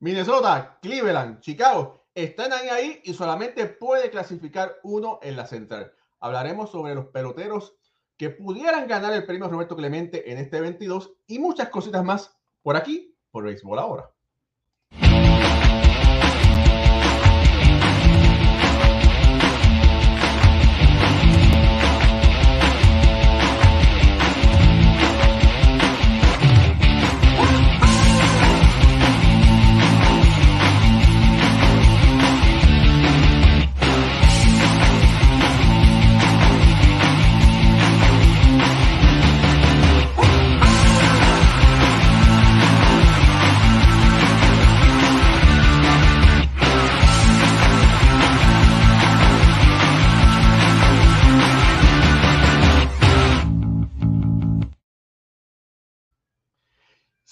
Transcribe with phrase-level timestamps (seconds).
[0.00, 5.92] Minnesota, Cleveland, Chicago están ahí y solamente puede clasificar uno en la central.
[6.20, 7.74] Hablaremos sobre los peloteros
[8.16, 12.76] que pudieran ganar el premio Roberto Clemente en este 22 y muchas cositas más por
[12.76, 14.10] aquí, por Béisbol ahora.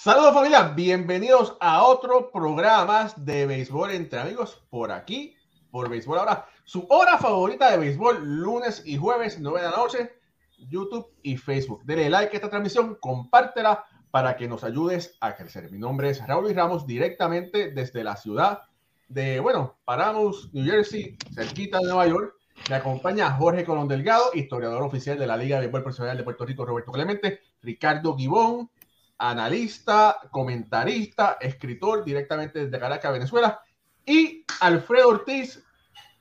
[0.07, 5.35] Saludos familia, bienvenidos a otro programa de béisbol entre amigos por aquí,
[5.73, 10.13] por béisbol ahora, su hora favorita de béisbol, lunes y jueves, 9 de la noche,
[10.59, 11.83] YouTube y Facebook.
[11.85, 15.73] Dele like a esta transmisión, compártela para que nos ayudes a crecer.
[15.73, 18.63] Mi nombre es Raúl Ramos, directamente desde la ciudad
[19.09, 22.33] de, bueno, Paramus, New Jersey, cerquita de Nueva York.
[22.71, 26.47] Me acompaña Jorge Colón Delgado, historiador oficial de la Liga de Béisbol Profesional de Puerto
[26.47, 28.71] Rico, Roberto Clemente, Ricardo Gibón,
[29.19, 33.61] analista, comentarista, escritor directamente desde Caracas, Venezuela,
[34.05, 35.65] y Alfredo Ortiz,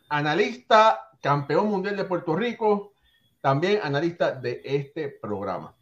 [0.09, 2.93] analista, campeón mundial de Puerto Rico,
[3.41, 5.75] también analista de este programa.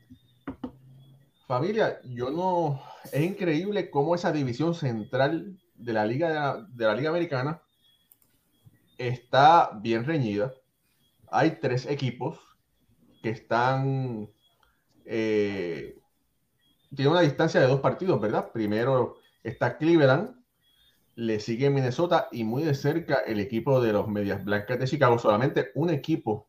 [1.47, 7.09] Familia, yo no, es increíble cómo esa división central de la Liga, de la, Liga
[7.09, 7.61] Americana
[8.97, 10.53] está bien reñida.
[11.31, 12.39] Hay tres equipos
[13.21, 14.29] que están
[15.05, 16.02] eh,
[16.95, 18.51] tiene una distancia de dos partidos, ¿verdad?
[18.51, 20.35] Primero está Cleveland,
[21.15, 25.19] le sigue Minnesota y muy de cerca el equipo de los Medias Blancas de Chicago.
[25.19, 26.47] Solamente un equipo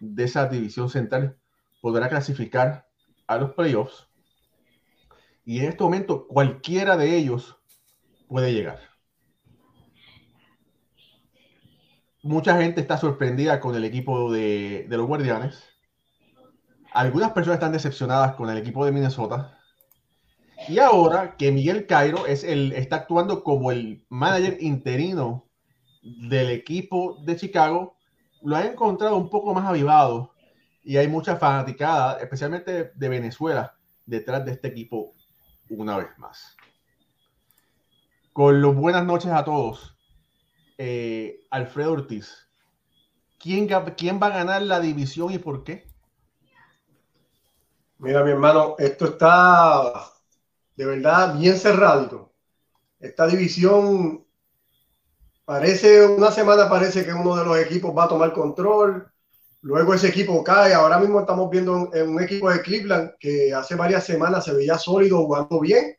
[0.00, 1.36] de esa división central
[1.80, 2.88] podrá clasificar
[3.26, 4.08] a los playoffs.
[5.44, 7.56] Y en este momento cualquiera de ellos
[8.28, 8.80] puede llegar.
[12.22, 15.64] Mucha gente está sorprendida con el equipo de, de los Guardianes.
[16.92, 19.58] Algunas personas están decepcionadas con el equipo de Minnesota
[20.68, 25.48] y ahora que Miguel Cairo es el, está actuando como el manager interino
[26.02, 27.96] del equipo de Chicago,
[28.42, 30.34] lo ha encontrado un poco más avivado
[30.82, 35.14] y hay mucha fanaticada, especialmente de Venezuela, detrás de este equipo
[35.68, 36.56] una vez más.
[38.32, 39.96] Con los buenas noches a todos.
[40.78, 42.48] Eh, Alfredo Ortiz,
[43.38, 45.86] ¿quién, ¿quién va a ganar la división y por qué?
[47.98, 50.12] Mira, mi hermano, esto está
[50.76, 52.32] de verdad bien cerrado.
[52.98, 54.24] Esta división
[55.44, 59.06] parece, una semana parece que uno de los equipos va a tomar control,
[59.60, 63.74] luego ese equipo cae, ahora mismo estamos viendo en un equipo de Cleveland que hace
[63.74, 65.96] varias semanas se veía sólido, jugando bien,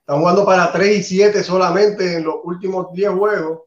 [0.00, 3.62] están jugando para 3 y 7 solamente en los últimos 10 juegos,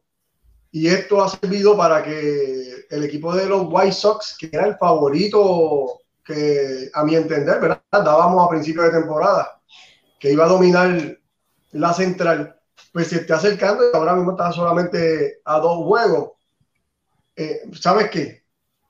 [0.72, 4.76] y esto ha servido para que el equipo de los White Sox, que era el
[4.76, 7.82] favorito que a mi entender, ¿verdad?
[7.90, 9.59] Dábamos a principio de temporada,
[10.20, 11.18] que iba a dominar
[11.72, 12.60] la central,
[12.92, 16.32] pues se está acercando y ahora mismo está solamente a dos juegos.
[17.34, 18.44] Eh, ¿Sabes qué?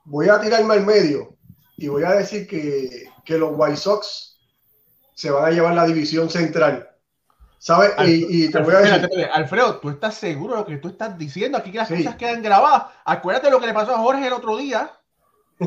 [0.04, 1.36] Voy a tirarme al medio
[1.76, 4.38] y voy a decir que, que los White Sox
[5.14, 6.88] se van a llevar la división central.
[7.58, 7.92] ¿Sabes?
[8.06, 9.28] y, te voy a decir.
[9.32, 11.58] Alfredo, ¿tú estás seguro de lo que tú estás diciendo?
[11.58, 12.84] Aquí que las cosas quedan grabadas.
[13.04, 14.90] Acuérdate lo que le pasó a Jorge el otro día.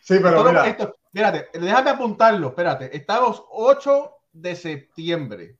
[0.00, 0.64] sí, pero mira.
[0.66, 2.48] espérate, déjame apuntarlo.
[2.50, 5.58] Espérate, estamos 8 de septiembre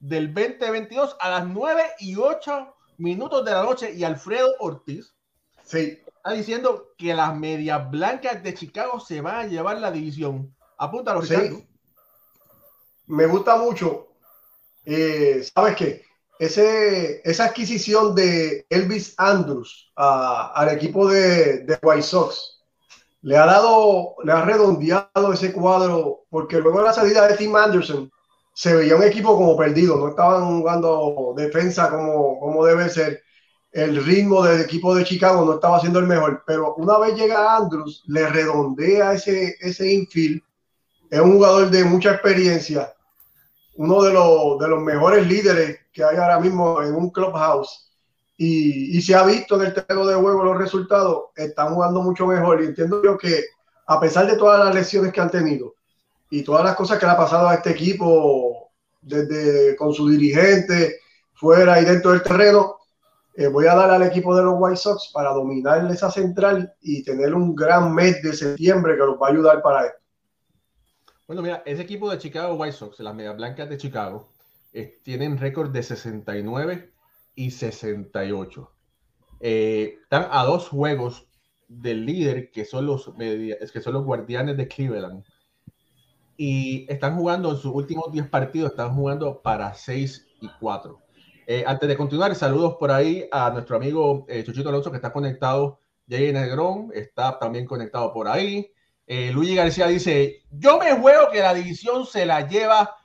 [0.00, 5.14] del 2022 a las 9 y 8 minutos de la noche y Alfredo Ortiz
[5.64, 6.00] sí.
[6.06, 10.54] está diciendo que las medias blancas de Chicago se van a llevar la división.
[10.76, 11.66] Apúntalo, sí.
[13.06, 14.08] Me gusta mucho.
[14.84, 16.04] Eh, ¿Sabes qué?
[16.38, 22.58] Ese, esa adquisición de Elvis Andrews al equipo de, de White Sox
[23.22, 27.56] le ha dado, le ha redondeado ese cuadro, porque luego de la salida de Tim
[27.56, 28.10] Anderson
[28.58, 33.22] se veía un equipo como perdido, no estaban jugando defensa como, como debe ser.
[33.70, 37.54] El ritmo del equipo de Chicago no estaba siendo el mejor, pero una vez llega
[37.54, 40.42] Andrews, le redondea ese, ese infield.
[41.08, 42.92] Es un jugador de mucha experiencia,
[43.76, 47.88] uno de los, de los mejores líderes que hay ahora mismo en un clubhouse
[48.36, 52.60] y, se ha visto en el terreno de juego los resultados, están jugando mucho mejor.
[52.60, 53.40] Y entiendo yo que
[53.86, 55.77] a pesar de todas las lesiones que han tenido
[56.30, 58.70] y todas las cosas que le ha pasado a este equipo,
[59.00, 61.00] desde con su dirigente,
[61.34, 62.76] fuera y dentro del terreno.
[63.34, 67.04] Eh, voy a dar al equipo de los White Sox para dominar esa central y
[67.04, 69.98] tener un gran mes de septiembre que los va a ayudar para esto.
[71.28, 74.32] Bueno, mira, ese equipo de Chicago White Sox, las Medias Blancas de Chicago,
[74.72, 76.92] eh, tienen récord de 69
[77.34, 78.72] y 68.
[79.40, 81.28] Eh, están a dos juegos
[81.68, 85.24] del líder, que son los, que son los guardianes de Cleveland.
[86.40, 90.98] Y están jugando en sus últimos 10 partidos, están jugando para 6 y 4.
[91.48, 95.12] Eh, antes de continuar, saludos por ahí a nuestro amigo eh, Chuchito Alonso que está
[95.12, 95.80] conectado.
[96.08, 98.70] Jay Negrón está también conectado por ahí.
[99.04, 102.96] Eh, Luigi García dice: Yo me juego que la división se la lleva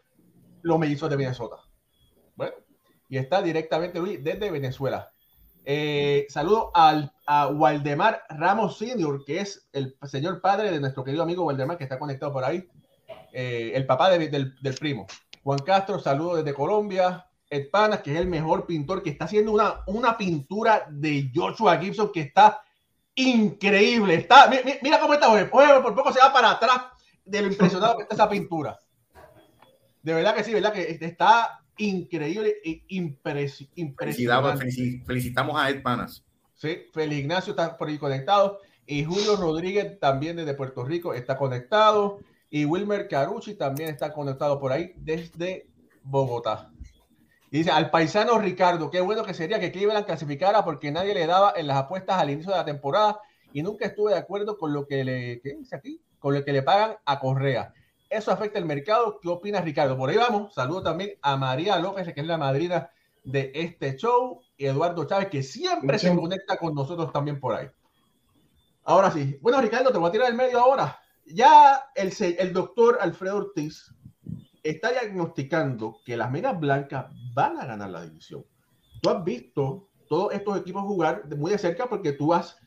[0.62, 1.56] los mellizos de Minnesota.
[2.36, 2.54] Bueno,
[3.10, 5.12] y está directamente Luigi desde Venezuela.
[5.66, 11.24] Eh, saludo al, a Waldemar Ramos Senior, que es el señor padre de nuestro querido
[11.24, 12.68] amigo Waldemar, que está conectado por ahí.
[13.34, 15.08] El papá del, del primo.
[15.44, 17.26] Juan Castro, saludo desde Colombia.
[17.50, 21.78] Ed Panas, que es el mejor pintor, que está haciendo una, una pintura de Joshua
[21.78, 22.62] Gibson que está
[23.16, 24.16] increíble.
[24.16, 24.50] Está,
[24.82, 25.46] mira, cómo está hoy.
[25.46, 26.82] por poco se va para atrás
[27.24, 28.80] de lo impresionado que está esa pintura.
[30.02, 34.72] De verdad que sí, verdad que está increíble e impresionante.
[35.06, 36.26] Felicitamos a Ed Panas.
[36.56, 38.60] Sí, Feliz Ignacio está por ahí conectado.
[38.86, 42.20] Y Julio Rodríguez también desde Puerto Rico está conectado.
[42.54, 45.68] Y Wilmer Carucci también está conectado por ahí desde
[46.04, 46.70] Bogotá
[47.50, 51.54] dice, al paisano Ricardo, qué bueno que sería que Cleveland clasificara porque nadie le daba
[51.56, 53.20] en las apuestas al inicio de la temporada
[53.54, 56.00] y nunca estuve de acuerdo con lo que le, ¿qué dice aquí?
[56.20, 57.74] Con lo que le pagan a Correa.
[58.08, 59.20] Eso afecta el mercado.
[59.20, 59.98] ¿Qué opina Ricardo?
[59.98, 60.54] Por ahí vamos.
[60.54, 62.90] Saludo también a María López, que es la madrina
[63.24, 67.68] de este show, y Eduardo Chávez, que siempre se conecta con nosotros también por ahí.
[68.84, 69.40] Ahora sí.
[69.42, 71.03] Bueno, Ricardo, te voy a tirar el medio ahora.
[71.26, 73.94] Ya el, doctor Alfredo Ortiz
[74.62, 78.46] está diagnosticando que las medias blancas van a ganar la división.
[79.02, 82.58] Tú has visto todos estos equipos jugar muy de cerca porque tú has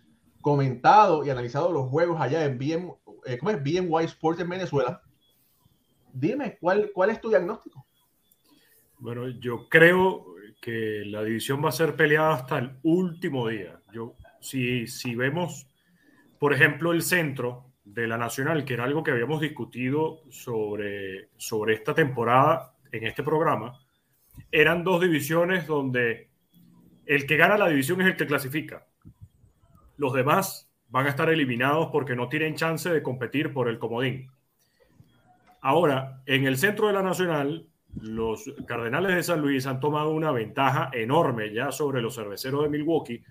[0.40, 2.94] comentado y analizado los juegos allá en BM,
[3.24, 4.06] eh, ¿cómo es?
[4.06, 5.02] Sports en Venezuela.
[6.12, 7.86] Dime, ¿cuál, ¿cuál es tu diagnóstico?
[8.98, 10.24] Bueno, yo creo
[10.60, 13.80] que la división va a ser peleada hasta el último día.
[13.92, 15.68] Yo, si, si vemos,
[16.38, 21.74] por ejemplo, el centro, de la Nacional, que era algo que habíamos discutido sobre, sobre
[21.74, 23.78] esta temporada en este programa,
[24.50, 26.28] eran dos divisiones donde
[27.06, 28.86] el que gana la división es el que clasifica.
[29.96, 34.30] Los demás van a estar eliminados porque no tienen chance de competir por el comodín.
[35.60, 37.68] Ahora, en el centro de la Nacional,
[38.00, 42.68] los Cardenales de San Luis han tomado una ventaja enorme ya sobre los cerveceros de
[42.68, 43.22] Milwaukee,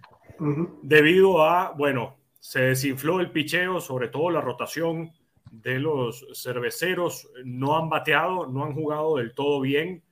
[0.81, 5.11] debido a, bueno, se desinfló el picheo, sobre todo la rotación
[5.51, 7.27] de los cerveceros.
[7.43, 10.03] No han bateado, no han jugado del todo bien.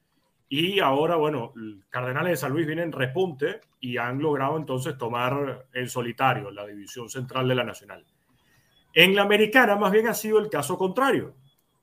[0.50, 1.54] Y ahora, bueno,
[1.92, 6.66] Cardenales de San Luis vienen en repunte y han logrado entonces tomar en solitario la
[6.66, 8.04] división central de la Nacional.
[8.96, 11.36] En la americana, más bien ha sido el caso contrario.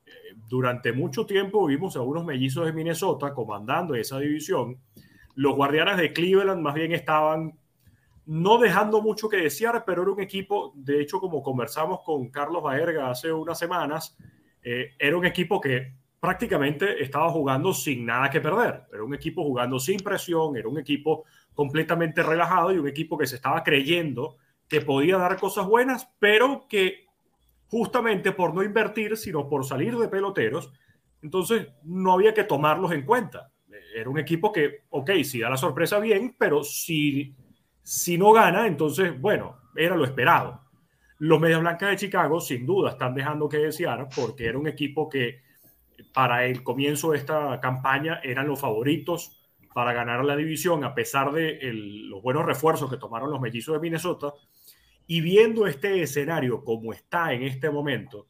[0.05, 4.81] Eh, durante mucho tiempo vimos a unos mellizos de Minnesota comandando esa división.
[5.33, 7.57] Los guardianes de Cleveland más bien estaban
[8.31, 12.63] no dejando mucho que desear, pero era un equipo, de hecho, como conversamos con Carlos
[12.63, 14.15] Baerga hace unas semanas,
[14.63, 18.83] eh, era un equipo que prácticamente estaba jugando sin nada que perder.
[18.93, 23.27] Era un equipo jugando sin presión, era un equipo completamente relajado y un equipo que
[23.27, 24.37] se estaba creyendo
[24.69, 27.07] que podía dar cosas buenas, pero que
[27.67, 30.71] justamente por no invertir, sino por salir de peloteros,
[31.21, 33.51] entonces no había que tomarlos en cuenta.
[33.93, 37.35] Era un equipo que, ok, si da la sorpresa bien, pero si
[37.83, 40.61] si no gana, entonces, bueno, era lo esperado.
[41.19, 45.07] Los Medias Blancas de Chicago, sin duda, están dejando que desear porque era un equipo
[45.07, 45.41] que
[46.13, 49.37] para el comienzo de esta campaña eran los favoritos
[49.73, 53.79] para ganar la división, a pesar de los buenos refuerzos que tomaron los mellizos de
[53.79, 54.33] Minnesota.
[55.07, 58.27] Y viendo este escenario como está en este momento,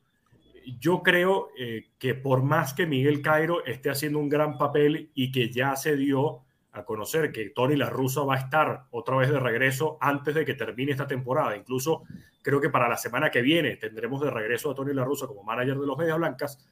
[0.80, 5.32] yo creo eh, que por más que Miguel Cairo esté haciendo un gran papel y
[5.32, 6.42] que ya se dio
[6.74, 10.46] a conocer que Tony La Russa va a estar otra vez de regreso antes de
[10.46, 11.56] que termine esta temporada.
[11.56, 12.04] Incluso
[12.42, 15.44] creo que para la semana que viene tendremos de regreso a Tony La Russa como
[15.44, 16.66] manager de los Medias Blancas.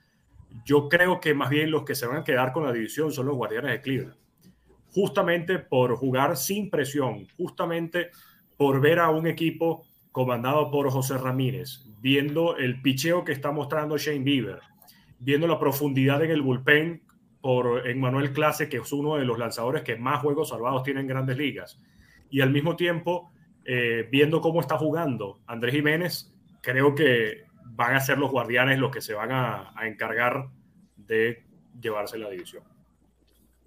[0.65, 3.25] Yo creo que más bien los que se van a quedar con la división son
[3.25, 4.15] los Guardianes de Cleveland.
[4.91, 8.09] Justamente por jugar sin presión, justamente
[8.57, 13.97] por ver a un equipo comandado por José Ramírez, viendo el picheo que está mostrando
[13.97, 14.59] Shane Bieber,
[15.19, 17.03] viendo la profundidad en el bullpen
[17.41, 21.07] por Emmanuel Clase, que es uno de los lanzadores que más juegos salvados tiene en
[21.07, 21.79] grandes ligas.
[22.29, 23.31] Y al mismo tiempo,
[23.65, 28.91] eh, viendo cómo está jugando Andrés Jiménez, creo que van a ser los guardianes los
[28.91, 30.49] que se van a, encargar
[30.97, 31.45] de
[31.79, 32.63] llevarse la división.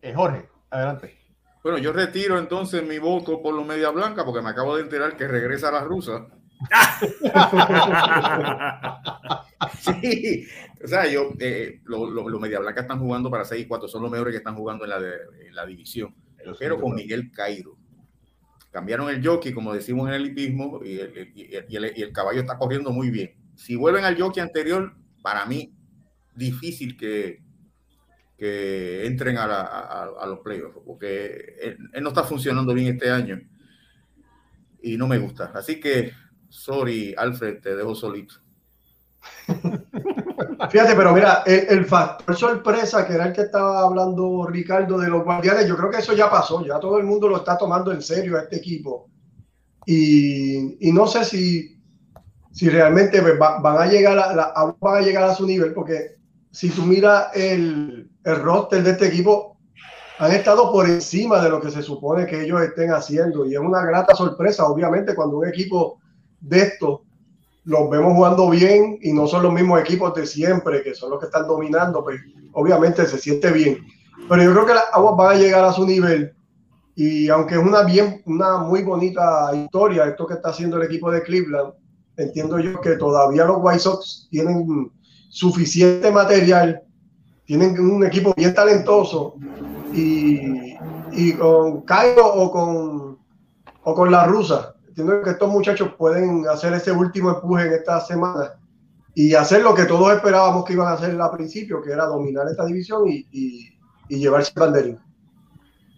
[0.03, 1.17] Eh, Jorge, adelante.
[1.63, 5.17] Bueno, yo retiro entonces mi voto por los media blanca porque me acabo de enterar
[5.17, 6.27] que regresa a la rusa.
[9.79, 10.47] sí,
[10.83, 14.11] o sea, yo, eh, los media blanca están jugando para 6 y 4, son los
[14.11, 16.15] mejores que están jugando en la, en la división,
[16.59, 17.77] pero con Miguel Cairo.
[18.71, 22.41] Cambiaron el jockey, como decimos en el hipismo, y el, y, el, y el, caballo
[22.41, 23.35] está corriendo muy bien.
[23.55, 25.75] Si vuelven al jockey anterior, para mí,
[26.35, 27.43] difícil que,
[28.39, 33.41] que entren a, a, los playoffs, porque él, no está funcionando bien este año
[34.83, 35.53] y no me gusta.
[35.55, 36.13] Así que,
[36.49, 38.35] sorry, Alfred, te dejo solito.
[40.71, 45.25] Fíjate, pero mira, el, factor sorpresa, que era el que estaba hablando Ricardo de los
[45.25, 48.03] guardianes, yo creo que eso ya pasó, ya todo el mundo lo está tomando en
[48.03, 49.09] serio a este equipo.
[49.87, 51.81] Y, no sé si,
[52.53, 56.17] si realmente van a llegar a, van a llegar a su nivel, porque
[56.51, 59.59] si tú miras el, el roster de este equipo,
[60.19, 63.45] han estado por encima de lo que se supone que ellos estén haciendo.
[63.45, 65.99] Y es una grata sorpresa, obviamente, cuando un equipo
[66.41, 67.01] de estos
[67.65, 71.21] los vemos jugando bien y no son los mismos equipos de siempre, que son los
[71.21, 72.21] que están dominando, pues
[72.53, 73.79] obviamente se siente bien.
[74.29, 76.35] Pero yo creo que las aguas van a llegar a su nivel.
[76.95, 81.11] Y aunque es una, bien, una muy bonita historia, esto que está haciendo el equipo
[81.11, 81.73] de Cleveland,
[82.17, 84.91] entiendo yo que todavía los White Sox tienen
[85.31, 86.83] suficiente material,
[87.47, 89.37] tienen un equipo bien talentoso
[89.93, 93.19] y, con Cairo o con,
[93.85, 97.99] o con la rusa, entiendo que estos muchachos pueden hacer ese último empuje en esta
[98.01, 98.53] semana
[99.15, 102.47] y hacer lo que todos esperábamos que iban a hacer al principio, que era dominar
[102.49, 104.99] esta división y, y, y llevarse el banderín.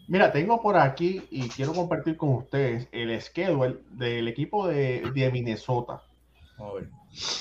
[0.06, 5.32] Mira, tengo por aquí y quiero compartir con ustedes el schedule del equipo de, de
[5.32, 6.02] Minnesota.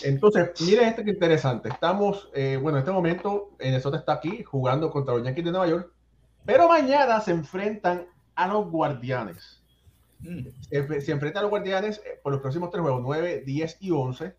[0.03, 1.69] Entonces, miren este que interesante.
[1.69, 5.67] Estamos, eh, bueno, en este momento Minnesota está aquí jugando contra los Yankees de Nueva
[5.67, 5.91] York,
[6.45, 8.05] pero mañana se enfrentan
[8.35, 9.62] a los Guardianes.
[10.23, 10.47] Mm.
[10.61, 14.35] Se, enfrentan a los Guardianes eh, por los próximos tres juegos, 9, 10 y 11.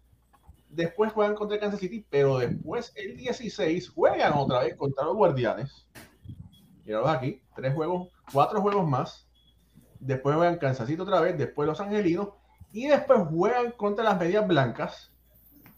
[0.71, 5.87] Después juegan contra Kansas City, pero después el 16 juegan otra vez contra los Guardianes.
[6.85, 9.29] Míralos aquí, tres juegos, cuatro juegos más.
[10.00, 12.31] Después juegan Kansas City otra vez, después los Angelinos
[12.73, 15.14] y después juegan contra las Medias Blancas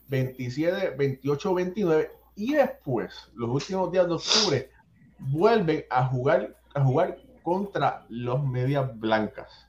[0.08, 4.70] 27, 28, 29 y después, los últimos días de octubre,
[5.18, 9.65] vuelven a jugar, a jugar contra los Medias Blancas.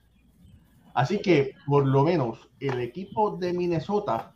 [0.97, 4.33] Así que, por lo menos, el equipo de Minnesota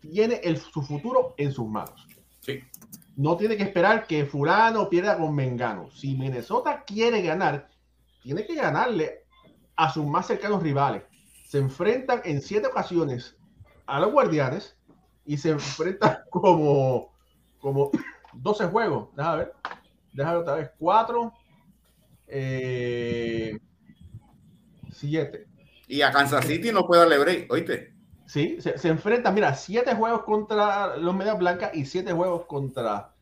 [0.00, 2.06] tiene el, su futuro en sus manos.
[2.40, 2.60] Sí.
[3.16, 5.90] No tiene que esperar que fulano pierda con Mengano.
[5.90, 7.68] Si Minnesota quiere ganar,
[8.22, 9.24] tiene que ganarle
[9.76, 11.02] a sus más cercanos rivales
[11.48, 13.34] se enfrentan en siete ocasiones
[13.86, 14.76] a los guardianes
[15.24, 17.14] y se enfrentan como,
[17.58, 17.90] como
[18.34, 19.08] 12 juegos.
[19.16, 19.54] Déjame ver.
[20.12, 20.70] Déjame ver otra vez.
[20.78, 21.32] 4,
[24.92, 25.47] 7.
[25.88, 27.92] Eh, y a Kansas City no puede darle break, ¿oíste?
[28.26, 33.12] Sí, se, se enfrentan, mira, 7 juegos contra los Medias Blancas y 7 juegos contra,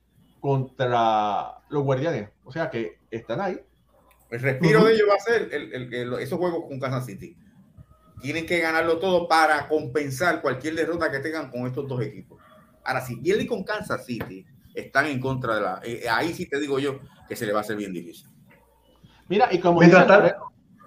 [0.41, 2.31] contra los Guardianes.
[2.45, 3.61] O sea que están ahí.
[4.31, 5.49] El respiro de ellos va a ser
[6.21, 7.37] esos juegos con Kansas City
[8.21, 12.41] tienen que ganarlo todo para compensar cualquier derrota que tengan con estos dos equipos.
[12.85, 15.81] Ahora, si pierden con Kansas City, están en contra de la.
[15.85, 18.29] Eh, ahí sí te digo yo que se le va a hacer bien difícil.
[19.29, 19.97] Mira, y como dice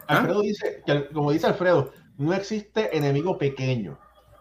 [0.09, 3.97] Alfredo, Alfredo dice, como dice Alfredo, no existe enemigo pequeño.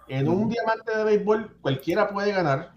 [0.09, 2.73] En un diamante de béisbol cualquiera puede ganar.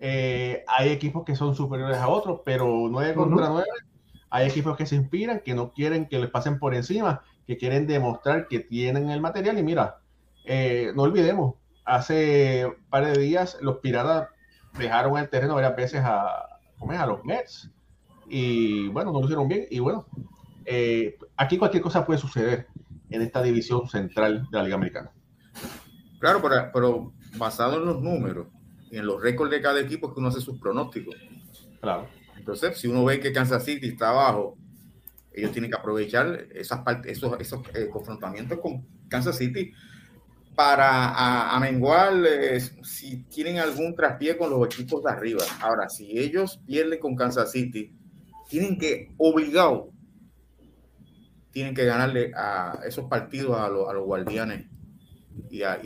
[0.00, 3.66] Eh, hay equipos que son superiores a otros, pero 9 contra 9.
[4.30, 7.86] Hay equipos que se inspiran, que no quieren que les pasen por encima que quieren
[7.86, 9.58] demostrar que tienen el material.
[9.58, 10.00] Y mira,
[10.44, 11.54] eh, no olvidemos,
[11.84, 14.28] hace un par de días los Piratas
[14.78, 17.70] dejaron el terreno varias veces a, a los Mets.
[18.28, 19.66] Y bueno, no lo hicieron bien.
[19.70, 20.06] Y bueno,
[20.66, 22.66] eh, aquí cualquier cosa puede suceder
[23.10, 25.10] en esta división central de la Liga Americana.
[26.18, 28.48] Claro, pero, pero basado en los números
[28.90, 31.14] y en los récords de cada equipo que uno hace sus pronósticos.
[31.80, 32.08] Claro.
[32.36, 34.56] Entonces, si uno ve que Kansas City está abajo
[35.36, 39.72] ellos tienen que aprovechar esas esos, esos eh, confrontamientos con Kansas City
[40.54, 45.44] para amenguar eh, si tienen algún traspié con los equipos de arriba.
[45.60, 47.92] Ahora, si ellos pierden con Kansas City,
[48.48, 49.90] tienen que, obligado,
[51.56, 54.66] tienen que ganarle a esos partidos a, los, guardianes
[55.50, 55.78] y a,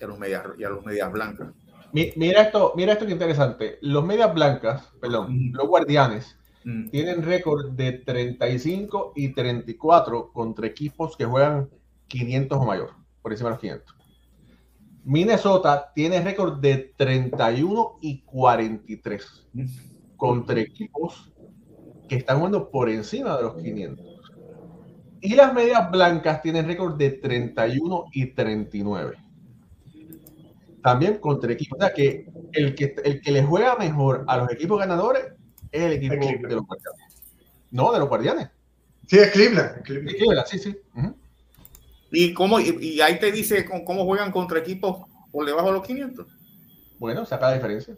[0.00, 1.48] los medias, y a los medias blancas.
[1.92, 3.78] Mira esto, mira esto que interesante.
[3.82, 6.88] Los medias blancas, perdón, los guardianes Mm.
[6.88, 11.68] tienen récord de 35 y 34 contra equipos que juegan
[12.08, 13.96] 500 o mayor, por encima de los 500.
[15.04, 19.46] Minnesota tiene récord de 31 y 43
[20.16, 21.30] contra equipos
[22.08, 24.06] que están jugando por encima de los 500.
[25.20, 29.16] Y las medias blancas tienen récord de 31 y 39.
[30.82, 31.78] También contra equipos.
[31.78, 35.32] O sea que el que, el que le juega mejor a los equipos ganadores
[35.72, 37.22] es el equipo de los guardianes.
[37.70, 38.50] No, de los guardianes.
[39.06, 39.82] Sí, es Cleveland.
[39.82, 40.46] Cleveland.
[40.46, 40.76] sí, sí.
[42.10, 46.26] ¿Y, cómo, y, ahí te dice cómo juegan contra equipos por debajo de los 500.
[47.00, 47.96] Bueno, saca la diferencia.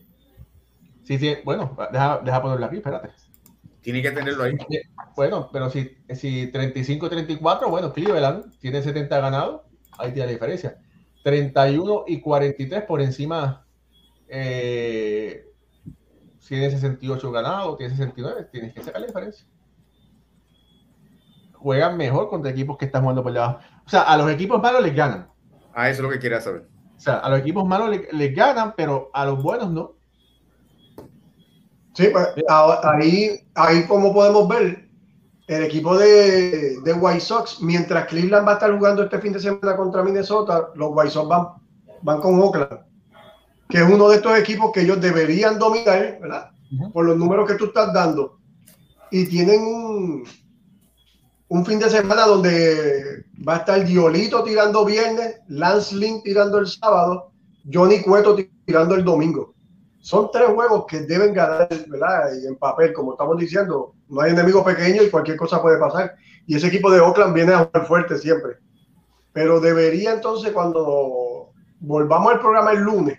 [1.05, 3.11] Sí, sí, bueno, deja, deja ponerlo aquí, espérate.
[3.87, 4.59] Tiene que tenerlo ahí.
[5.15, 9.61] Bueno, pero si, si 35-34, bueno, Cleveland tiene 70 ganados,
[9.97, 10.77] ahí tiene la diferencia.
[11.23, 13.65] 31 y 43 por encima.
[14.27, 15.47] Eh,
[16.49, 19.47] tiene 68 ganados, tiene 69, tienes que sacar la diferencia.
[21.53, 23.61] Juegan mejor contra equipos que están jugando por debajo.
[23.87, 25.31] O sea, a los equipos malos les ganan.
[25.73, 26.67] Ah, eso es lo que quería saber.
[26.97, 29.96] O sea, a los equipos malos les, les ganan, pero a los buenos no.
[31.97, 32.29] Sí, pues,
[32.83, 34.87] ahí, ahí como podemos ver,
[35.47, 39.41] el equipo de, de, White Sox, mientras Cleveland va a estar jugando este fin de
[39.41, 41.47] semana contra Minnesota, los White Sox van,
[42.03, 42.81] van con Oakland,
[43.71, 46.51] que es uno de estos equipos que ellos deberían dominar, ¿verdad?
[46.93, 48.41] Por los números que tú estás dando.
[49.11, 50.25] Y tienen un,
[51.49, 56.67] un fin de semana donde va a estar Diolito tirando viernes, Lance Lynn tirando el
[56.67, 57.31] sábado,
[57.73, 58.37] Johnny Cueto
[58.67, 59.56] tirando el domingo
[60.07, 62.31] son tres juegos que deben ganar, ¿verdad?
[62.41, 66.15] Y en papel, como estamos diciendo, no hay enemigo pequeño y cualquier cosa puede pasar.
[66.47, 68.53] Y ese equipo de Oakland viene a jugar fuerte siempre.
[69.33, 73.19] Pero debería entonces, cuando volvamos al programa el lunes,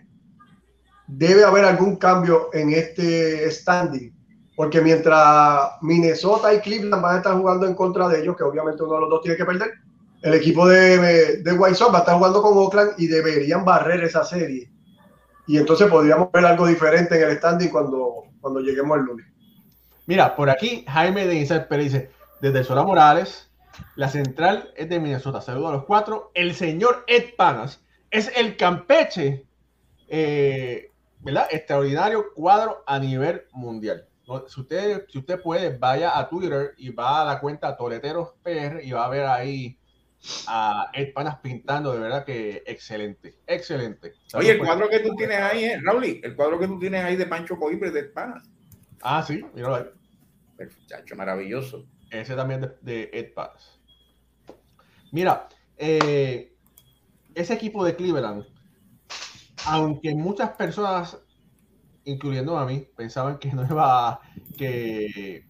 [1.07, 4.15] debe haber algún cambio en este standing.
[4.55, 8.83] Porque mientras Minnesota y Cleveland van a estar jugando en contra de ellos, que obviamente
[8.83, 9.73] uno de los dos tiene que perder,
[10.21, 14.05] el equipo de, de White Sox va a estar jugando con Oakland y deberían barrer
[14.05, 14.71] esa serie
[15.47, 19.25] y entonces podríamos ver algo diferente en el standing cuando, cuando lleguemos al lunes.
[20.05, 23.49] Mira, por aquí Jaime de Insert dice, desde Sola Morales,
[23.95, 25.41] la central es de Minnesota.
[25.41, 26.31] Saludos a los cuatro.
[26.33, 27.81] El señor Ed Panas
[28.11, 29.45] es el Campeche,
[30.07, 31.47] eh, ¿verdad?
[31.51, 34.07] Extraordinario cuadro a nivel mundial.
[34.47, 38.83] Si usted, si usted puede, vaya a Twitter y va a la cuenta Toleteros PR
[38.83, 39.76] y va a ver ahí
[40.47, 44.13] a Ed Panas pintando, de verdad que excelente, excelente.
[44.33, 47.15] Oye, el cuadro que tú tienes ahí, eh, Raúl, el cuadro que tú tienes ahí
[47.15, 48.49] de Pancho Coibre de Ed Panas.
[49.01, 49.85] Ah, sí, míralo ahí.
[50.57, 51.85] El muchacho maravilloso.
[52.09, 53.79] Ese también de, de Ed Panas.
[55.11, 56.53] Mira, eh,
[57.35, 58.45] ese equipo de Cleveland,
[59.65, 61.17] aunque muchas personas,
[62.03, 64.19] incluyendo a mí, pensaban que no iba
[64.57, 65.45] que,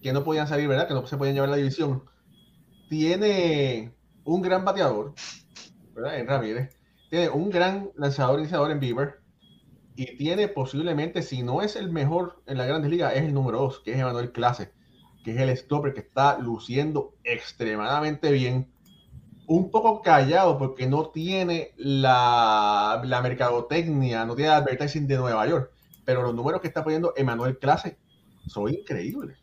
[0.00, 0.88] que no podían salir, ¿verdad?
[0.88, 2.04] Que no se podían llevar la división
[2.88, 3.92] tiene
[4.24, 5.14] un gran bateador,
[5.94, 6.18] ¿verdad?
[6.18, 6.76] En Ramírez,
[7.10, 9.20] tiene un gran lanzador iniciador en Bieber
[9.96, 13.58] y tiene posiblemente, si no es el mejor en la Grandes Ligas, es el número
[13.58, 14.72] dos, que es Emanuel Clase,
[15.24, 18.72] que es el stopper que está luciendo extremadamente bien.
[19.46, 25.72] Un poco callado porque no tiene la, la mercadotecnia, no tiene advertising de Nueva York,
[26.04, 27.98] pero los números que está poniendo Emanuel Clase
[28.46, 29.38] son increíbles.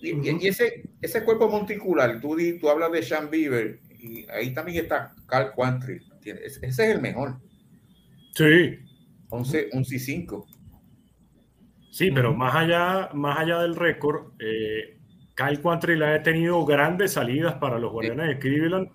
[0.00, 5.14] Y, ese, ese cuerpo monticular, tú, tú hablas de Sean Bieber, y ahí también está
[5.26, 6.02] Carl Quantrill.
[6.24, 7.38] Ese es el mejor.
[8.34, 8.78] Sí.
[9.30, 10.46] 11, 11 y 5.
[11.90, 14.98] Sí, pero más allá, más allá del récord, eh,
[15.34, 18.88] Kyle Quantrill ha tenido grandes salidas para los Guardianes de Cleveland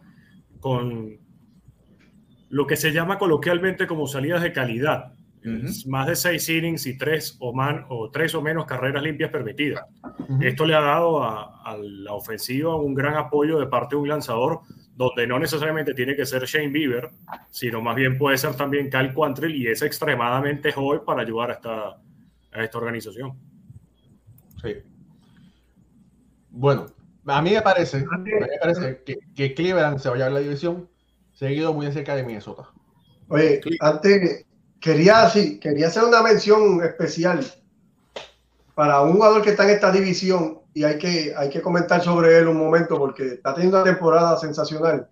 [0.59, 1.17] con
[2.49, 5.13] lo que se llama coloquialmente como salidas de calidad
[5.87, 9.85] más de seis innings y tres o, man, o tres o menos carreras limpias permitidas.
[10.41, 14.61] Esto le ha dado a, la ofensiva un gran apoyo de parte de un lanzador
[14.95, 17.09] donde no necesariamente tiene que ser Shane Bieber,
[17.49, 21.53] sino más bien puede ser también Kyle Quantrill y es extremadamente joven para ayudar a
[21.53, 21.89] esta,
[22.51, 23.33] a esta organización.
[24.61, 24.75] Sí.
[26.51, 26.85] Bueno,
[27.25, 28.05] a mí me parece,
[29.05, 30.89] que, que, Cleveland se vaya a la división
[31.33, 32.69] seguido muy cerca de Minnesota.
[33.29, 34.45] Oye, antes,
[34.83, 37.39] Quería, sí, quería hacer una mención especial
[38.75, 42.37] para un jugador que está en esta división y hay que, hay que comentar sobre
[42.37, 45.07] él un momento porque está teniendo una temporada sensacional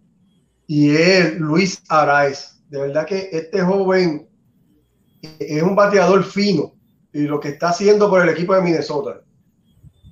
[0.67, 2.61] y es Luis Araez.
[2.67, 4.27] De verdad que este joven
[5.39, 6.73] es un bateador fino
[7.13, 9.21] y lo que está haciendo por el equipo de Minnesota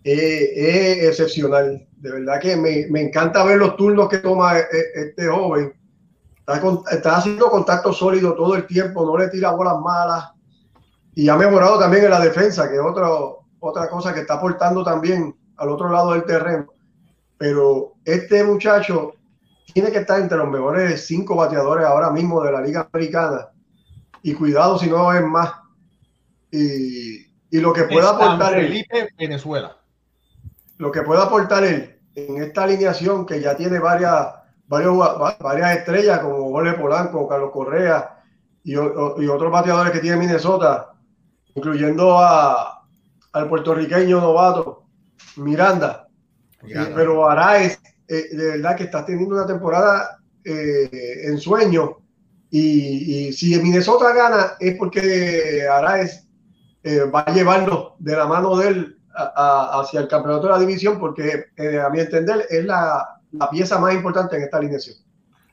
[0.05, 1.85] es, excepcional.
[1.97, 5.73] De verdad que me, me, encanta ver los turnos que toma e, e, este joven
[6.91, 10.31] Está, haciendo contacto sólido todo el tiempo, no le tira bolas malas
[11.13, 12.81] y ha mejorado también en la defensa, que es
[13.59, 16.67] otra cosa que está aportando también al otro lado del terreno.
[17.37, 19.13] Pero este muchacho
[19.73, 23.49] tiene que estar entre los mejores cinco bateadores ahora mismo de la Liga Americana.
[24.23, 25.51] Y cuidado si no es más.
[26.51, 28.53] Y, y lo que pueda aportar.
[28.53, 29.77] Felipe, Venezuela.
[30.77, 34.27] lo que puede aportar él en esta alineación que ya tiene varias,
[34.69, 34.97] varios,
[35.39, 38.21] varias estrellas como Jorge Polanco, Carlos Correa
[38.63, 40.93] y, y otros bateadores que tiene Minnesota,
[41.55, 42.79] incluyendo a,
[43.33, 44.85] al puertorriqueño novato
[45.37, 46.07] Miranda.
[46.95, 51.97] pero Araez, eh, de verdad que está teniendo una temporada eh, en sueño.
[52.51, 56.27] Y, si Minnesota gana es porque Araez
[56.83, 60.97] eh, va a llevarlo de la mano de él hacia el campeonato de la división,
[60.97, 61.45] porque
[61.83, 63.18] a mi entender es la,
[63.51, 64.97] pieza más importante en esta alineación.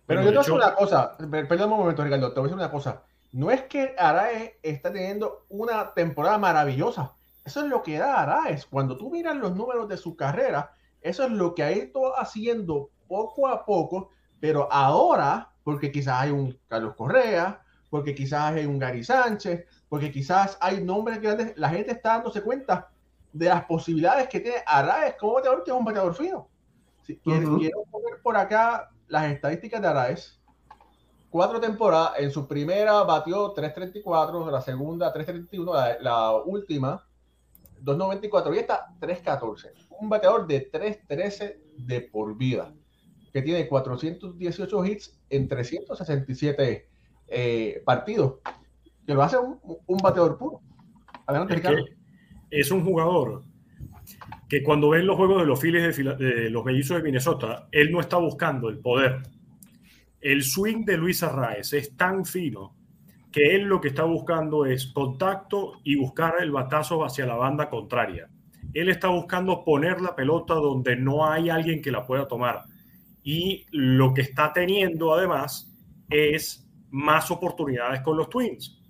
[0.06, 2.52] Pero yo te voy a decir una cosa, perdón un momento, Ricardo, te voy a
[2.52, 3.02] decir una cosa.
[3.32, 7.12] No es que Araez está teniendo una temporada maravillosa.
[7.44, 8.66] Eso es lo que da Araez.
[8.66, 12.90] Cuando tú miras los números de su carrera, eso es lo que ha ido haciendo
[13.08, 14.10] poco a poco
[14.40, 20.10] pero ahora, porque quizás hay un Carlos Correa, porque quizás hay un Gary Sánchez, porque
[20.10, 22.90] quizás hay nombres grandes, la gente está dándose cuenta
[23.32, 26.48] de las posibilidades que tiene Araez como bateador, que es un bateador fino.
[27.06, 27.58] Si quiero,
[27.90, 30.40] poner por acá las estadísticas de Araez.
[31.30, 37.06] Cuatro temporadas, en su primera batió 3.34, la segunda 3.31, la, la última
[37.84, 39.72] 2.94 y esta 3.14.
[40.00, 42.72] Un bateador de 3.13 de por vida
[43.32, 46.88] que tiene 418 hits en 367
[47.28, 48.36] eh, partidos,
[49.06, 50.60] que lo hace un, un bateador puro.
[51.26, 51.54] Adelante,
[52.50, 53.44] es, es un jugador
[54.48, 58.00] que cuando ven los juegos de los Phillies de, los mellizos de Minnesota, él no
[58.00, 59.22] está buscando el poder.
[60.20, 62.74] El swing de Luis Arraez es tan fino
[63.32, 67.68] que él lo que está buscando es contacto y buscar el batazo hacia la banda
[67.68, 68.28] contraria.
[68.72, 72.64] Él está buscando poner la pelota donde no hay alguien que la pueda tomar
[73.22, 75.76] y lo que está teniendo además
[76.08, 78.80] es más oportunidades con los Twins.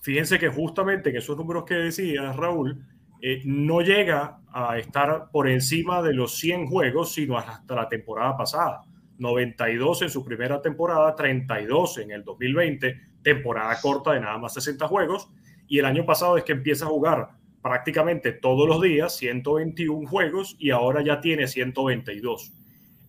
[0.00, 2.84] Fíjense que justamente en esos números que decía Raúl,
[3.20, 8.36] eh, no llega a estar por encima de los 100 juegos, sino hasta la temporada
[8.36, 8.82] pasada.
[9.18, 14.86] 92 en su primera temporada, 32 en el 2020, temporada corta de nada más 60
[14.88, 15.28] juegos,
[15.66, 17.30] y el año pasado es que empieza a jugar
[17.62, 22.52] prácticamente todos los días, 121 juegos, y ahora ya tiene 122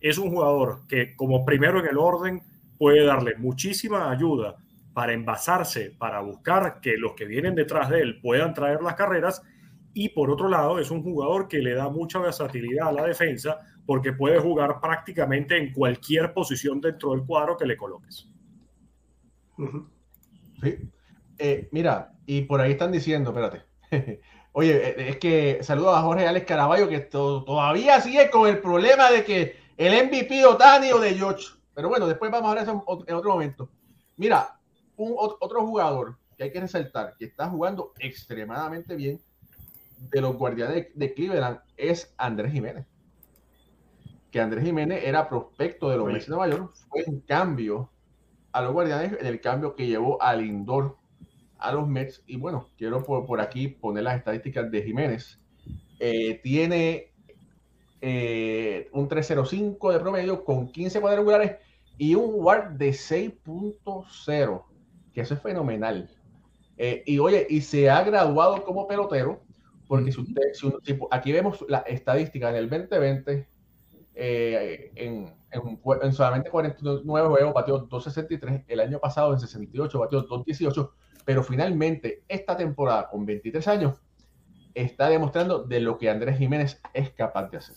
[0.00, 2.42] es un jugador que como primero en el orden
[2.78, 4.56] puede darle muchísima ayuda
[4.94, 9.42] para envasarse, para buscar que los que vienen detrás de él puedan traer las carreras.
[9.94, 13.58] Y por otro lado, es un jugador que le da mucha versatilidad a la defensa
[13.86, 18.28] porque puede jugar prácticamente en cualquier posición dentro del cuadro que le coloques.
[20.62, 20.90] Sí.
[21.38, 23.62] Eh, mira, y por ahí están diciendo, espérate.
[24.52, 29.10] Oye, eh, es que saludo a Jorge Alex Caraballo que todavía sigue con el problema
[29.10, 31.46] de que el MVP Otani o de George.
[31.74, 33.70] Pero bueno, después vamos a ver eso en otro momento.
[34.16, 34.58] Mira,
[34.96, 39.20] un, otro jugador que hay que resaltar, que está jugando extremadamente bien
[40.10, 42.86] de los guardianes de, Cleveland, es Andrés Jiménez.
[44.30, 47.90] Que Andrés Jiménez era prospecto de los Mets de Nueva York, fue en cambio
[48.52, 50.96] a los guardianes en el cambio que llevó al Lindor
[51.58, 52.22] a los Mets.
[52.26, 55.40] Y bueno, quiero por, aquí poner las estadísticas de Jiménez.
[56.00, 57.12] Eh, tiene
[58.00, 61.56] eh, un 305 de promedio con 15 cuadrangulares
[61.98, 64.64] y un WAR de 6.0,
[65.12, 66.08] que eso es fenomenal.
[66.76, 69.42] Eh, y oye, y se ha graduado como pelotero,
[69.88, 70.42] porque si usted,
[71.10, 73.48] aquí vemos la estadística en el 2020,
[74.14, 80.92] eh, en, en, solamente 49 juegos batió 263, el año pasado en 68 batió 218,
[81.24, 83.94] pero finalmente esta temporada con 23 años
[84.74, 87.76] está demostrando de lo que Andrés Jiménez es capaz de hacer.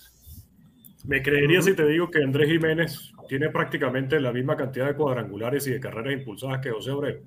[1.06, 5.66] Me creería si te digo que Andrés Jiménez tiene prácticamente la misma cantidad de cuadrangulares
[5.68, 7.22] y de carreras impulsadas que José Obrero.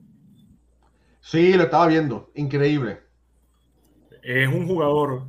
[1.21, 2.31] Sí, lo estaba viendo.
[2.35, 3.04] Increíble.
[4.25, 5.25] Es un jugador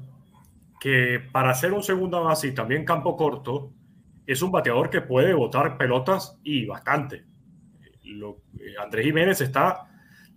[0.80, 3.74] que para ser un segunda base y también campo corto,
[4.26, 7.26] es un bateador que puede botar pelotas y bastante.
[8.04, 9.88] Eh, Andrés Jiménez está,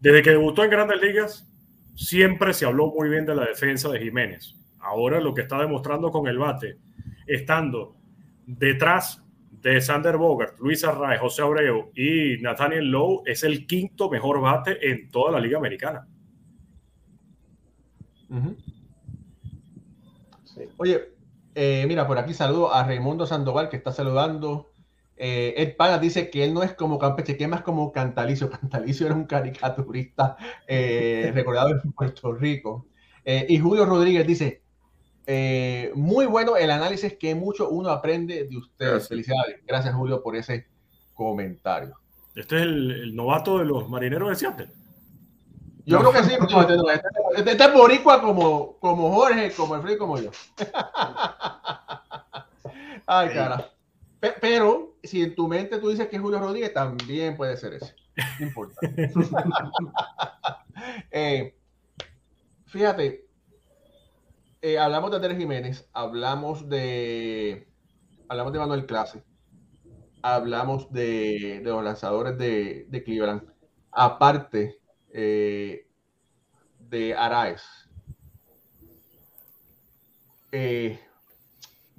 [0.00, 1.48] desde que debutó en grandes ligas,
[1.94, 4.56] siempre se habló muy bien de la defensa de Jiménez.
[4.80, 6.78] Ahora lo que está demostrando con el bate,
[7.26, 7.96] estando
[8.44, 14.40] detrás de Sander Bogart, Luis Arraez, José Abreu y Nathaniel Lowe, es el quinto mejor
[14.40, 16.06] bate en toda la Liga Americana.
[20.76, 21.12] Oye,
[21.54, 24.70] eh, mira, por aquí saludo a Raimundo Sandoval que está saludando.
[25.16, 28.50] Eh, Ed Pana dice que él no es como Campeche, que es más como Cantalicio.
[28.60, 30.36] Cantalicio era un caricaturista
[30.66, 32.86] eh, recordado en Puerto Rico.
[33.24, 34.62] y Julio Rodríguez dice,
[35.30, 39.08] eh, muy bueno el análisis que mucho uno aprende de ustedes.
[39.08, 39.60] Felicidades.
[39.66, 40.66] Gracias, Julio, por ese
[41.12, 41.94] comentario.
[42.34, 44.70] Este es el, novato de los marineros de Seattle.
[45.88, 46.74] Yo creo que sí, este,
[47.34, 50.30] este, este, es boricua como, como Jorge, como el Fred, como yo.
[53.06, 53.72] Ay, cara.
[54.20, 57.94] Pero si en tu mente tú dices que es Julio Rodríguez, también puede ser ese.
[58.38, 58.74] No importa.
[61.10, 61.58] Eh,
[62.66, 63.26] fíjate,
[64.62, 67.66] eh, hablamos de Andrés Jiménez, hablamos de
[68.28, 69.24] hablamos de Manuel Clase,
[70.22, 73.42] hablamos de, los lanzadores de, de Cleveland,
[73.90, 74.78] aparte
[75.12, 75.86] eh,
[76.88, 77.62] de Araez.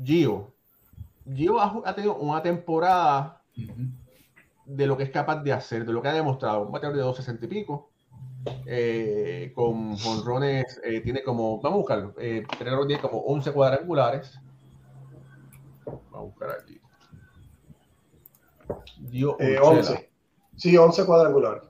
[0.03, 0.53] Gio.
[1.33, 3.43] Gio ha, tenido una temporada
[4.65, 6.63] de lo que es capaz de hacer, de lo que ha demostrado.
[6.63, 7.89] Un bateador de 260 y pico,
[8.65, 14.39] eh, con jonrones, eh, tiene como, vamos a buscarlo, eh, tiene como 11 cuadrangulares.
[15.85, 16.79] Vamos a buscar aquí.
[19.61, 19.93] 11.
[19.93, 20.09] Eh,
[20.55, 21.68] sí, 11 cuadrangulares.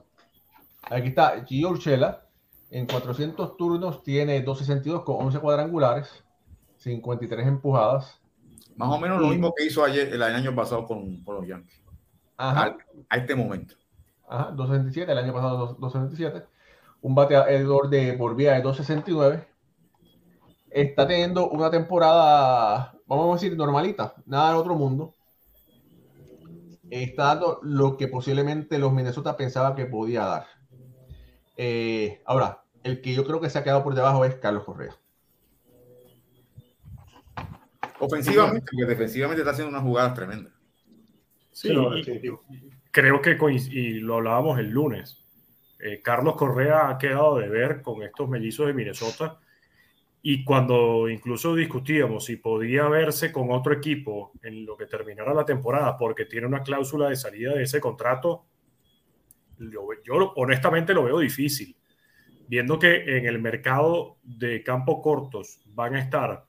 [0.90, 2.26] Aquí está Gio Urchela.
[2.70, 6.24] En 400 turnos tiene 262 con 11 cuadrangulares,
[6.76, 8.20] 53 empujadas.
[8.76, 11.82] Más o menos lo mismo que hizo ayer, el año pasado con, con los Yankees.
[12.38, 12.76] A,
[13.12, 13.74] este momento.
[14.28, 16.46] Ajá, 267, el año pasado 267.
[17.02, 19.46] Un bateador de por vía de 269.
[20.70, 25.14] Está teniendo una temporada, vamos a decir, normalita, nada del otro mundo.
[26.88, 30.59] Está dando lo que posiblemente los Minnesota pensaban que podía dar.
[31.62, 34.96] Eh, ahora, el que yo creo que se ha quedado por debajo es Carlos Correa.
[37.98, 40.54] Ofensivamente, porque defensivamente está haciendo unas jugadas tremendas.
[41.52, 41.68] Sí,
[42.90, 43.36] creo que,
[43.72, 45.22] y lo hablábamos el lunes,
[45.80, 49.38] eh, Carlos Correa ha quedado de ver con estos mellizos de Minnesota
[50.22, 55.44] y cuando incluso discutíamos si podía verse con otro equipo en lo que terminara la
[55.44, 58.46] temporada porque tiene una cláusula de salida de ese contrato,
[60.04, 61.76] yo honestamente lo veo difícil.
[62.48, 66.44] Viendo que en el mercado de campos cortos van a estar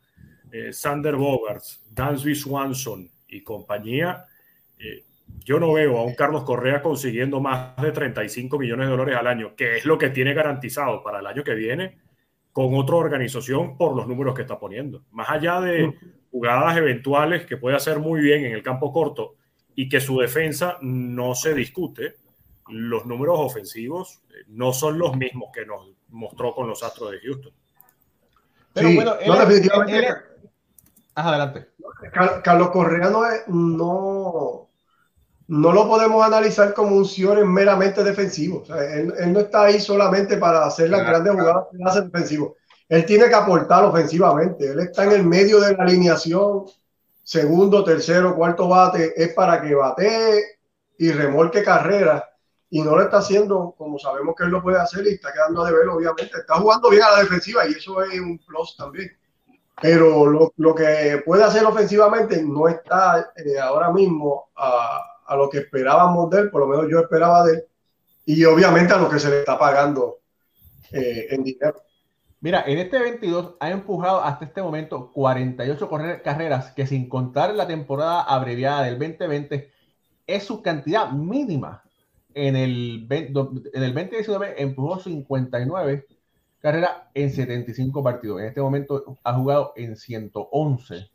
[0.52, 4.26] eh, Sander Bogarts, Dansby Swanson y compañía,
[4.80, 5.04] eh,
[5.46, 9.28] yo no veo a un Carlos Correa consiguiendo más de 35 millones de dólares al
[9.28, 12.00] año, que es lo que tiene garantizado para el año que viene
[12.52, 15.04] con otra organización por los números que está poniendo.
[15.12, 15.94] Más allá de
[16.32, 19.36] jugadas eventuales que puede hacer muy bien en el campo corto
[19.76, 22.16] y que su defensa no se discute,
[22.72, 27.20] los números ofensivos eh, no son los mismos que nos mostró con los Astros de
[27.20, 27.54] Houston.
[28.74, 30.08] Pero bueno, definitivamente.
[31.16, 31.68] adelante.
[32.44, 34.70] Carlos Correa no, es, no,
[35.48, 38.64] no lo podemos analizar como un Siones meramente defensivo.
[38.94, 42.56] él, no está ahí solamente para hacer las grandes jugadas que hace defensivo.
[42.88, 44.68] Él tiene que aportar ofensivamente.
[44.68, 46.66] Él está en el medio de la alineación,
[47.24, 50.58] segundo, tercero, cuarto bate, es para que bate
[50.98, 52.31] y remolque carrera.
[52.72, 55.64] Y no lo está haciendo como sabemos que él lo puede hacer y está quedando
[55.64, 56.40] de ver, obviamente.
[56.40, 59.12] Está jugando bien a la defensiva y eso es un plus también.
[59.80, 65.60] Pero lo, que puede hacer ofensivamente no está eh, ahora mismo a, a lo que
[65.60, 67.64] esperábamos de él, por lo menos yo esperaba de él,
[68.26, 70.20] y obviamente a lo que se le está pagando
[70.92, 71.82] eh, en dinero.
[72.42, 75.90] Mira, en este 22 ha empujado hasta este momento 48
[76.24, 79.72] carreras, que sin contar la temporada abreviada del 2020,
[80.28, 81.84] es su cantidad mínima.
[82.34, 86.06] En el, en el 2019 empujó 59
[86.62, 88.42] carreras en 75 partidos.
[88.42, 91.10] En este momento ha jugado en 111.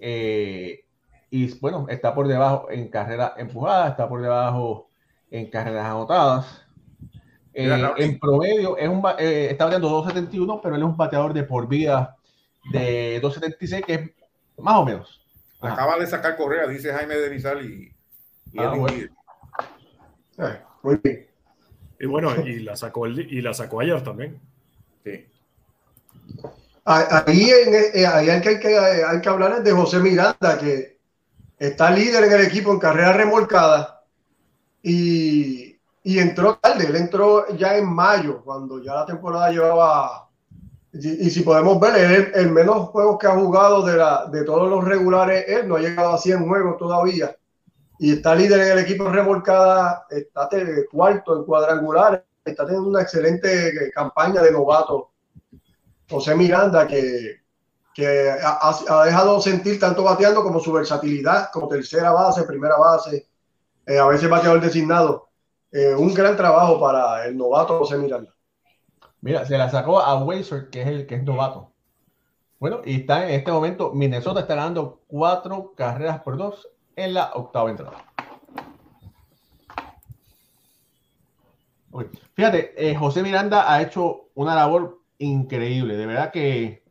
[0.00, 0.84] Eh,
[1.30, 4.90] y bueno, está por debajo en carreras empujadas, está por debajo
[5.30, 6.66] en carreras anotadas.
[7.54, 11.42] Eh, en promedio es un, eh, está bateando 2.71, pero él es un bateador de
[11.42, 12.16] por vida
[12.72, 14.10] de 2.76, que es
[14.58, 15.20] más o menos.
[15.60, 17.94] Acaba de sacar Correa, dice Jaime de Nizal y,
[18.52, 18.74] y ah,
[20.38, 21.26] eh, muy bien.
[22.00, 24.40] Y bueno, y la sacó, y la sacó ayer también.
[25.04, 25.26] Sí.
[26.84, 30.98] Ahí, en, ahí hay, que, hay que hablar de José Miranda, que
[31.58, 34.02] está líder en el equipo en carrera remolcada
[34.82, 40.28] y, y, entró tarde, él entró ya en mayo, cuando ya la temporada llevaba,
[40.92, 44.68] y, si podemos ver, el, el, menos juegos que ha jugado de, la, de todos
[44.68, 47.36] los regulares, él no ha llegado a 100 juegos todavía,
[47.98, 50.48] y está líder en el equipo remolcada, está
[50.90, 55.10] cuarto en cuadrangulares, está teniendo una excelente campaña de novato.
[56.08, 57.42] José Miranda, que
[57.94, 63.28] que ha, dejado sentir tanto bateando como su versatilidad como tercera base, primera base,
[63.86, 65.28] eh, a veces bateador designado.
[65.70, 68.34] Eh, un gran trabajo para el novato José Miranda.
[69.20, 71.72] Mira, se la sacó a Weiser, que es el que es novato.
[72.58, 77.32] Bueno, y está en este momento, Minnesota está ganando cuatro carreras por dos en la
[77.34, 78.04] octava entrada.
[82.34, 86.82] Fíjate, eh, José Miranda ha hecho una labor increíble, de verdad que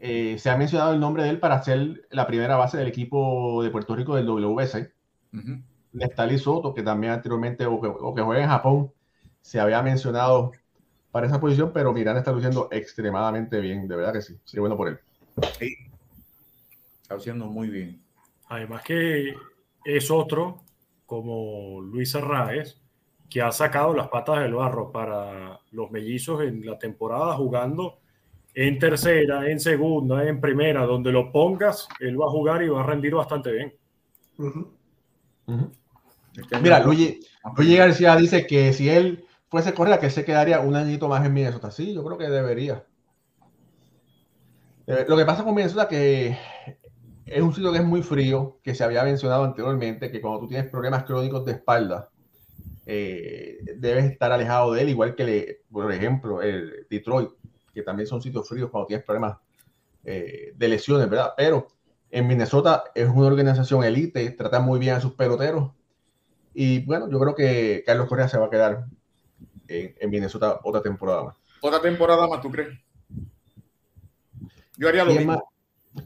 [0.00, 3.62] eh, se ha mencionado el nombre de él para ser la primera base del equipo
[3.62, 4.92] de Puerto Rico del WS.
[5.32, 8.92] Uh Soto, que también anteriormente, o que, juega en Japón,
[9.40, 10.52] se había mencionado
[11.10, 14.36] para esa posición, pero Miranda está luciendo extremadamente bien, de verdad que sí.
[14.44, 14.98] Sí, bueno por él.
[15.58, 15.76] Sí,
[17.02, 18.03] está haciendo muy bien.
[18.54, 19.34] Además que
[19.84, 20.62] es otro,
[21.06, 22.80] como Luis Arraez,
[23.28, 27.98] que ha sacado las patas del barro para los mellizos en la temporada jugando
[28.54, 32.80] en tercera, en segunda, en primera, donde lo pongas, él va a jugar y va
[32.80, 33.74] a rendir bastante bien.
[36.62, 37.20] Mira, Luigi,
[37.76, 41.32] García dice que si él fuese a correr, que se quedaría un añito más en
[41.32, 41.72] Minnesota.
[41.72, 42.84] Sí, yo creo que debería.
[44.86, 46.38] Eh, lo que pasa con Minnesota que
[47.26, 50.48] es un sitio que es muy frío, que se había mencionado anteriormente, que cuando tú
[50.48, 52.10] tienes problemas crónicos de espalda,
[52.86, 57.30] eh, debes estar alejado de él, igual que, por ejemplo, el Detroit,
[57.72, 59.38] que también son sitios fríos cuando tienes problemas
[60.04, 61.32] eh, de lesiones, ¿verdad?
[61.36, 61.68] Pero
[62.10, 65.72] en Minnesota es una organización elite, trata muy bien a sus peloteros.
[66.52, 68.86] Y bueno, yo creo que Carlos Correa se va a quedar
[69.66, 71.36] en, Minnesota otra temporada más.
[71.60, 72.78] ¿Otra temporada más, tú crees?
[74.76, 75.53] Yo haría lo mismo.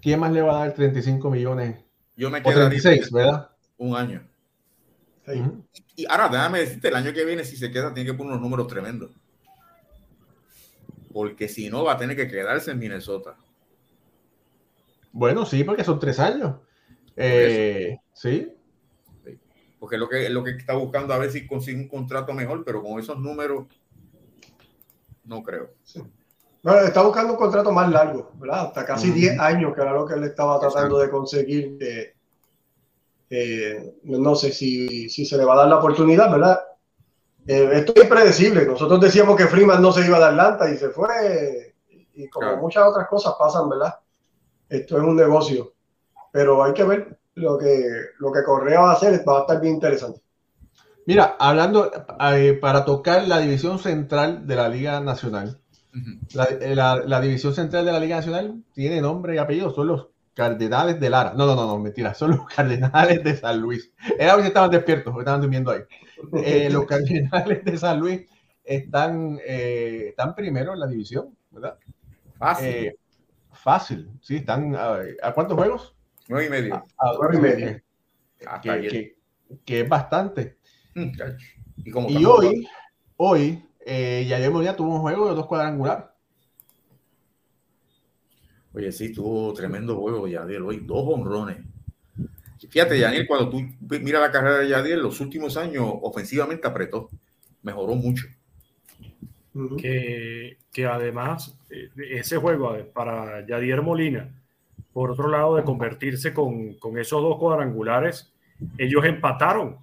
[0.03, 1.77] ¿Quién más le va a dar 35 millones?
[2.17, 3.51] Yo me quedaría 36, ¿verdad?
[3.77, 4.29] Un año.
[5.95, 8.43] Y ahora, déjame decirte, el año que viene, si se queda, tiene que poner unos
[8.43, 9.11] números tremendos.
[11.13, 13.37] Porque si no, va a tener que quedarse en Minnesota.
[15.13, 16.57] Bueno, sí, porque son tres años.
[17.17, 18.53] Eh, sí.
[19.79, 22.83] Porque lo que, lo que está buscando a ver si consigue un contrato mejor, pero
[22.83, 23.67] con esos números,
[25.25, 25.75] no creo.
[26.69, 28.67] Bueno, está buscando un contrato más largo, ¿verdad?
[28.67, 31.79] Hasta casi 10 años, que era lo que él estaba tratando de conseguir.
[33.31, 36.61] Eh, no sé si, si, se le va a dar la oportunidad, ¿verdad?
[37.47, 38.67] Eh, esto es impredecible.
[38.67, 41.75] Nosotros decíamos que Freeman no se iba de Atlanta y se fue.
[42.15, 43.95] Y como muchas otras cosas pasan, ¿verdad?
[44.69, 45.73] Esto es un negocio.
[46.31, 47.81] Pero hay que ver lo que,
[48.19, 50.21] lo que Correa va a hacer, va a estar bien interesante.
[51.07, 51.91] Mira, hablando
[52.35, 55.63] eh, para tocar la división central de la Liga Nacional.
[56.61, 61.01] Eh, la, división central de la Liga Nacional tiene nombre y apellido, son los Cardenales
[61.01, 61.35] de Lara.
[61.35, 63.93] No, no, no, no, mentira, son los Cardenales de San Luis.
[64.19, 65.81] Era que estaban despiertos, estaban durmiendo ahí.
[66.45, 68.23] Eh, los Cardenales de San Luis
[68.65, 71.79] están, eh, están primero en la división, ¿verdad?
[72.37, 72.93] Fácil.
[73.53, 74.75] fácil, sí, están.
[74.75, 75.95] ¿A, cuántos juegos?
[76.29, 76.75] Nueve y medio.
[76.75, 77.83] A, nueve y medio.
[79.65, 80.59] Que, es bastante.
[80.97, 81.11] Mm,
[81.77, 82.69] y, y hoy,
[83.17, 86.05] hoy eh, Yadier Molina tuvo un juego de dos cuadrangulares.
[88.75, 91.57] Oye, sí, tuvo tremendo juego Yadier hoy, dos honrones.
[92.69, 97.09] Fíjate, Yadier, cuando tú miras la carrera de Yadier, los últimos años ofensivamente apretó,
[97.63, 98.27] mejoró mucho.
[99.79, 104.29] Que, que además, eh, ese juego para Yadier Molina,
[104.93, 108.35] por otro lado, de convertirse con, con esos dos cuadrangulares,
[108.77, 109.79] ellos empataron.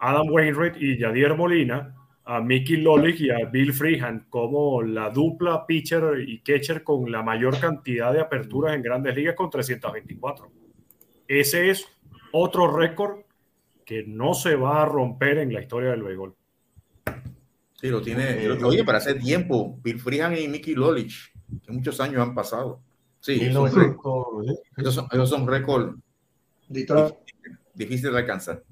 [0.00, 5.66] Adam Wainwright y Yadier Molina a Mickey Lolich y a Bill Freehan como la dupla
[5.66, 10.50] pitcher y catcher con la mayor cantidad de aperturas en grandes ligas con 324.
[11.26, 11.86] Ese es
[12.32, 13.20] otro récord
[13.84, 16.34] que no se va a romper en la historia del béisbol.
[17.74, 18.48] Sí, lo tiene.
[18.64, 21.32] Oye, para hace tiempo, Bill Freehan y Mickey Lolich,
[21.64, 22.80] que muchos años han pasado.
[23.18, 23.72] Sí, esos,
[24.94, 25.94] son, esos son récords
[26.68, 28.62] difíciles de alcanzar.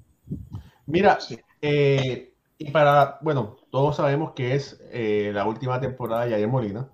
[0.87, 1.17] Mira,
[1.61, 2.30] eh,
[2.61, 6.91] y para, bueno, todos sabemos que es eh, la última temporada de Jair Molina.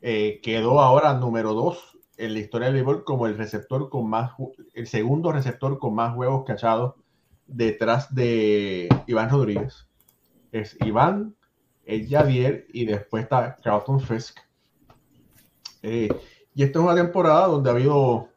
[0.00, 4.34] Eh, quedó ahora número dos en la historia del béisbol como el receptor con más,
[4.72, 6.94] el segundo receptor con más huevos cachados
[7.48, 9.88] detrás de Iván Rodríguez.
[10.52, 11.34] Es Iván,
[11.86, 14.38] el Javier y después está Carlton Fisk.
[15.82, 16.08] Eh,
[16.54, 18.28] y esta es una temporada donde ha habido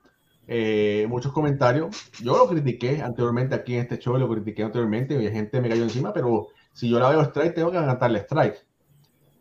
[1.10, 2.10] muchos comentarios.
[2.22, 5.84] Yo lo critiqué anteriormente aquí en este show, lo critiqué anteriormente y gente me cayó
[5.84, 8.66] encima, pero si yo la veo strike, tengo que cantarle strike.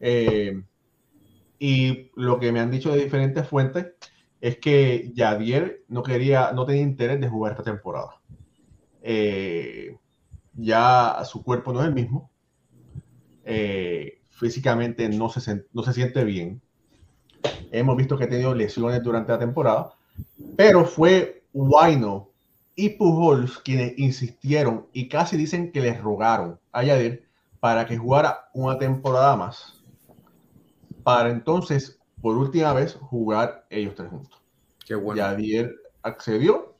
[0.01, 0.63] Eh,
[1.59, 3.93] y lo que me han dicho de diferentes fuentes
[4.41, 8.21] es que Yadier no quería, no tenía interés de jugar esta temporada.
[9.03, 9.97] Eh,
[10.55, 12.31] ya su cuerpo no es el mismo.
[13.45, 16.63] Eh, físicamente no se, no se siente bien.
[17.71, 19.95] Hemos visto que ha tenido lesiones durante la temporada,
[20.57, 22.31] pero fue Wino
[22.75, 27.27] y Pujols quienes insistieron y casi dicen que les rogaron a Yadir
[27.61, 29.83] para que jugara una temporada más,
[31.03, 34.41] para entonces, por última vez, jugar ellos tres juntos.
[34.85, 35.17] Qué bueno.
[35.17, 36.77] Yadir accedió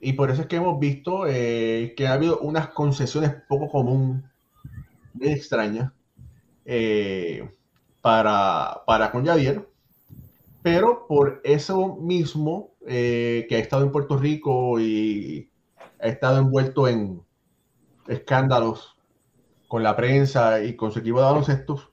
[0.00, 4.30] y por eso es que hemos visto eh, que ha habido unas concesiones poco común,
[5.14, 5.92] muy extrañas,
[6.66, 7.50] eh,
[8.02, 9.66] para, para con Yadier
[10.64, 15.50] pero por eso mismo eh, que ha estado en Puerto Rico y
[16.00, 17.20] ha estado envuelto en
[18.08, 18.96] escándalos
[19.68, 21.92] con la prensa y con su equipo de baloncesto,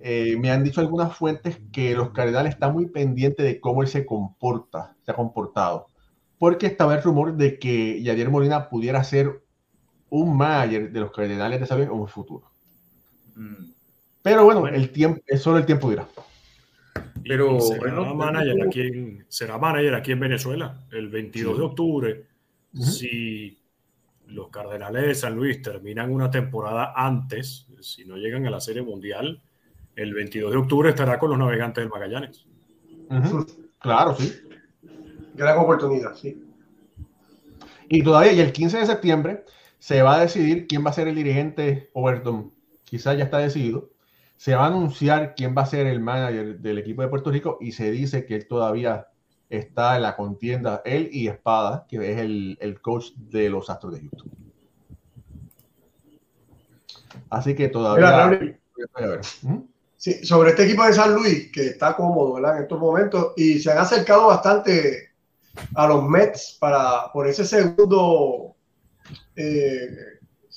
[0.00, 3.88] eh, me han dicho algunas fuentes que los Cardenales están muy pendientes de cómo él
[3.88, 5.86] se comporta, se ha comportado.
[6.36, 9.44] Porque estaba el rumor de que Yadier Molina pudiera ser
[10.10, 12.50] un manager de los Cardenales de San en un futuro.
[13.36, 13.70] Mm.
[14.20, 16.08] Pero bueno, el tiempo, es solo el tiempo dirá.
[17.26, 22.26] Pero será, manager aquí en, será manager aquí en Venezuela el 22 de octubre.
[22.72, 23.58] Si
[24.26, 28.82] los Cardenales de San Luis terminan una temporada antes, si no llegan a la Serie
[28.82, 29.42] Mundial,
[29.96, 32.46] el 22 de octubre estará con los navegantes del Magallanes.
[33.78, 34.32] Claro, sí.
[35.34, 36.42] Gran oportunidad, sí.
[37.88, 39.44] Y todavía, y el 15 de septiembre,
[39.78, 42.52] se va a decidir quién va a ser el dirigente Overton.
[42.84, 43.90] Quizás ya está decidido.
[44.36, 47.58] Se va a anunciar quién va a ser el manager del equipo de Puerto Rico
[47.60, 49.08] y se dice que él todavía
[49.48, 53.94] está en la contienda, él y Espada, que es el, el coach de los Astros
[53.94, 54.32] de Houston.
[57.30, 58.58] Así que todavía
[60.22, 63.78] sobre este equipo de San Luis, que está cómodo en estos momentos, y se han
[63.78, 65.12] acercado bastante
[65.74, 68.54] a los Mets para, por ese segundo
[69.36, 69.88] eh,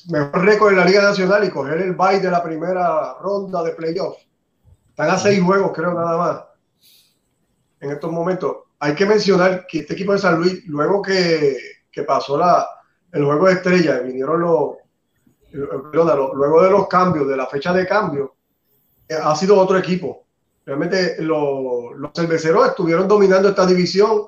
[0.08, 3.72] mejor récord en la Liga Nacional y coger el bye de la primera ronda de
[3.72, 4.28] playoffs.
[4.90, 6.44] Están a seis juegos, creo, nada más.
[7.80, 8.58] En estos momentos.
[8.80, 11.58] Hay que mencionar que este equipo de San Luis, luego que,
[11.92, 12.68] que pasó la,
[13.12, 14.76] el juego de estrella, vinieron los,
[15.52, 18.36] luego de los cambios, de la fecha de cambio,
[19.24, 20.26] ha sido otro equipo.
[20.66, 24.24] Realmente los, cerveceros estuvieron dominando esta división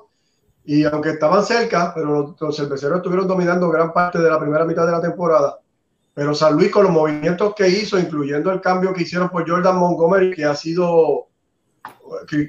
[0.64, 4.86] y aunque estaban cerca, pero los, cerveceros estuvieron dominando gran parte de la primera mitad
[4.86, 5.58] de la temporada.
[6.20, 9.78] Pero San Luis con los movimientos que hizo, incluyendo el cambio que hicieron por Jordan
[9.78, 11.28] Montgomery, que ha sido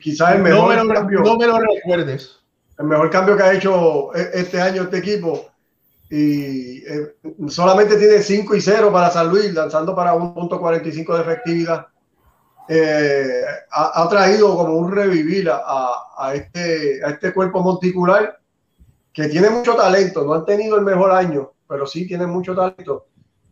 [0.02, 1.22] quizás el mejor cambio.
[1.22, 2.42] No me lo recuerdes.
[2.78, 5.46] El mejor cambio que ha hecho e, este año este equipo.
[6.10, 7.16] Y eh,
[7.48, 11.88] solamente tiene 5 y 0 para San Luis, lanzando para 1.45 de efectividad
[12.68, 13.42] eh,
[13.72, 18.38] ha, traído como un revivir a, este, a este cuerpo monticular
[19.14, 23.08] que tiene mucho talento, no han tenido el mejor año, pero sí tiene mucho talento.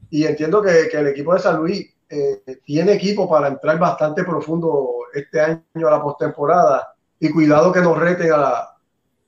[0.10, 4.90] Y entiendo que, el equipo de San Luis eh, tiene equipo para entrar bastante profundo
[5.14, 6.94] este año a la postemporada.
[7.20, 8.70] Y cuidado que nos reten a,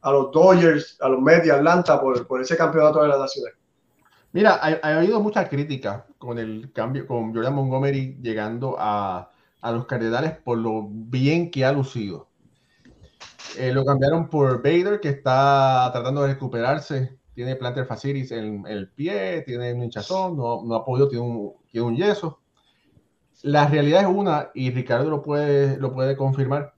[0.02, 3.54] a los Dodgers, a los Mets de Atlanta por, por ese campeonato de la Nacional.
[4.34, 9.30] Mira, ha, habido mucha crítica con el cambio, con Jordan Montgomery llegando a,
[9.62, 12.30] a los Cardenales por lo bien que ha lucido.
[13.58, 17.20] Eh, lo cambiaron por Bader, que está tratando de recuperarse.
[17.34, 21.54] Tiene plantar facilis en, el pie, tiene un hinchazón, no, no ha podido, tiene un,
[21.72, 22.40] tiene un, yeso.
[23.44, 26.74] La realidad es una, y Ricardo lo puede, lo puede confirmar.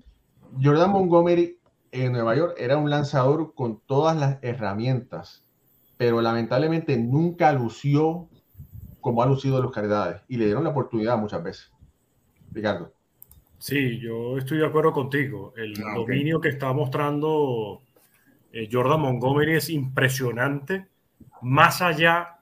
[0.61, 1.57] Jordan Montgomery
[1.91, 5.45] en Nueva York era un lanzador con todas las herramientas,
[5.97, 8.29] pero lamentablemente nunca lució
[9.03, 11.71] como ha lucido los Cardenales y le dieron la oportunidad muchas veces.
[12.51, 12.93] Ricardo.
[13.57, 15.53] Sí, yo estoy de acuerdo contigo.
[15.55, 17.81] El ah, dominio que está mostrando
[18.53, 20.85] eh, Jordan Montgomery es impresionante,
[21.41, 22.39] más allá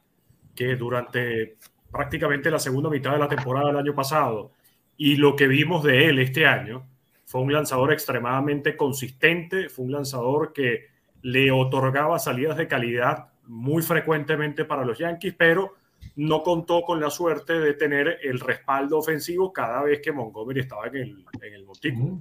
[0.53, 1.57] que durante
[1.89, 4.51] prácticamente la segunda mitad de la temporada del año pasado
[4.97, 6.85] y lo que vimos de él este año,
[7.25, 10.87] fue un lanzador extremadamente consistente, fue un lanzador que
[11.21, 15.75] le otorgaba salidas de calidad muy frecuentemente para los Yankees, pero
[16.17, 20.87] no contó con la suerte de tener el respaldo ofensivo cada vez que Montgomery estaba
[20.87, 22.17] en el, en el montículo.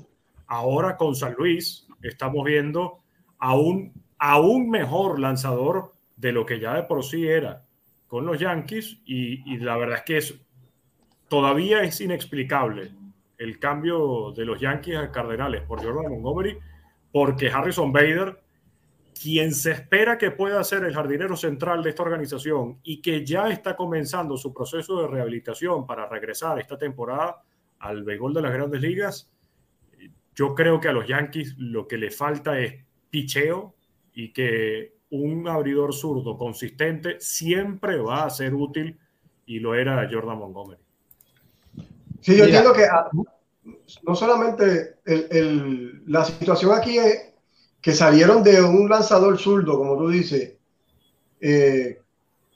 [0.46, 3.00] Ahora con San Luis estamos viendo
[3.40, 7.64] a un aún mejor lanzador de lo que ya de por sí era
[8.06, 9.00] con los Yankees.
[9.04, 10.34] Y, la verdad es que
[11.28, 12.92] todavía es inexplicable
[13.38, 16.58] el cambio de los Yankees a Cardenales por Jordan Montgomery
[17.10, 18.38] porque Harrison Bader
[19.20, 23.48] quien se espera que pueda ser el jardinero central de esta organización y que ya
[23.50, 27.42] está comenzando su proceso de rehabilitación para regresar esta temporada
[27.80, 29.30] al béisbol de las grandes ligas,
[30.34, 33.74] yo creo que a los Yankees lo que le falta es picheo
[34.14, 38.98] y que un abridor zurdo consistente siempre va a ser útil
[39.46, 40.80] y lo era Jordan Montgomery.
[42.20, 43.08] Sí, yo entiendo que ah,
[44.02, 44.96] no solamente
[46.06, 47.32] la situación aquí es
[47.80, 50.52] que salieron de un lanzador zurdo, como tú dices,
[51.40, 52.00] eh,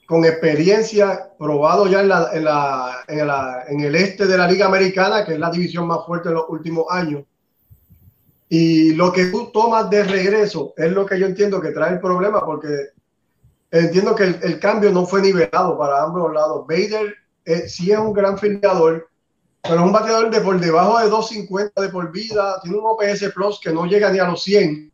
[0.05, 4.47] con experiencia, probado ya en, la, en, la, en, la, en, el este de la
[4.47, 7.23] Liga Americana, que es la división más fuerte en los últimos años.
[8.47, 11.99] Y lo que tú tomas de regreso es lo que yo entiendo que trae el
[11.99, 12.89] problema, porque
[13.71, 16.65] entiendo que el, cambio no fue nivelado para ambos lados.
[16.67, 17.15] Bader
[17.45, 19.09] eh, sí es un gran filiador,
[19.63, 23.31] pero es un bateador de por debajo de 250 de por vida, tiene un OPS
[23.33, 24.91] Plus que no llega ni a los 100.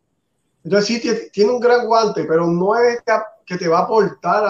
[0.64, 3.00] Entonces sí tiene un gran guante, pero no es
[3.44, 4.44] que te va a aportar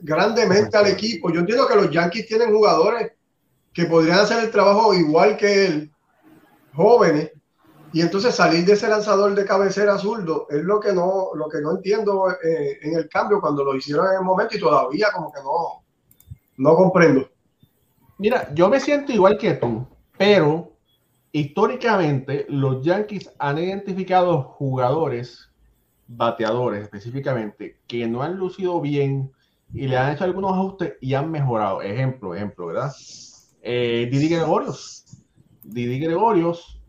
[0.00, 1.30] grandemente al equipo.
[1.30, 3.12] Yo entiendo que los Yankees tienen jugadores
[3.72, 5.92] que podrían hacer el trabajo igual que él,
[6.72, 7.32] jóvenes,
[7.92, 11.60] y entonces salir de ese lanzador de cabecera zurdo es lo que no, lo que
[11.60, 15.32] no entiendo eh, en el cambio cuando lo hicieron en el momento y todavía como
[15.32, 15.84] que no,
[16.58, 17.28] no comprendo.
[18.18, 19.86] Mira, yo me siento igual que tú,
[20.18, 20.72] pero
[21.32, 25.48] históricamente los Yankees han identificado jugadores,
[26.08, 29.32] bateadores específicamente, que no han lucido bien
[29.72, 31.80] y le han hecho algunos ajustes y han mejorado.
[31.80, 32.92] Ejemplo, ejemplo, ¿verdad?
[33.62, 35.04] Eh, Didi Gregorios.
[35.62, 36.80] Didi Gregorios,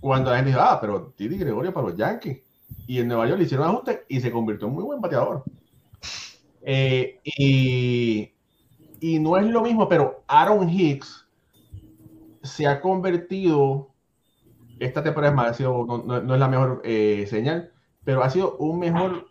[0.00, 2.42] cuando la gente dice, ah, pero Didi Gregorios para los Yankees.
[2.86, 5.44] Y en Nueva York le hicieron ajustes y se convirtió en muy buen bateador.
[6.62, 8.32] Eh, y,
[9.00, 11.26] y no es lo mismo, pero Aaron Hicks
[12.42, 13.90] se ha convertido,
[14.78, 17.72] esta temporada ha sido, no, es la mejor eh, señal,
[18.04, 19.28] pero ha sido un mejor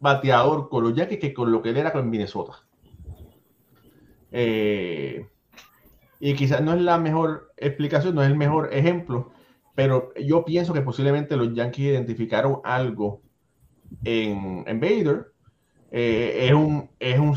[0.00, 2.64] bateador con los Yankees que con lo que él era con Minnesota.
[4.32, 5.28] Eh,
[6.18, 9.32] y quizás no es la mejor explicación, no es el mejor ejemplo,
[9.74, 13.22] pero yo pienso que posiblemente los Yankees identificaron algo
[14.04, 15.32] en, en Bader.
[15.90, 17.34] Eh, es, un, es un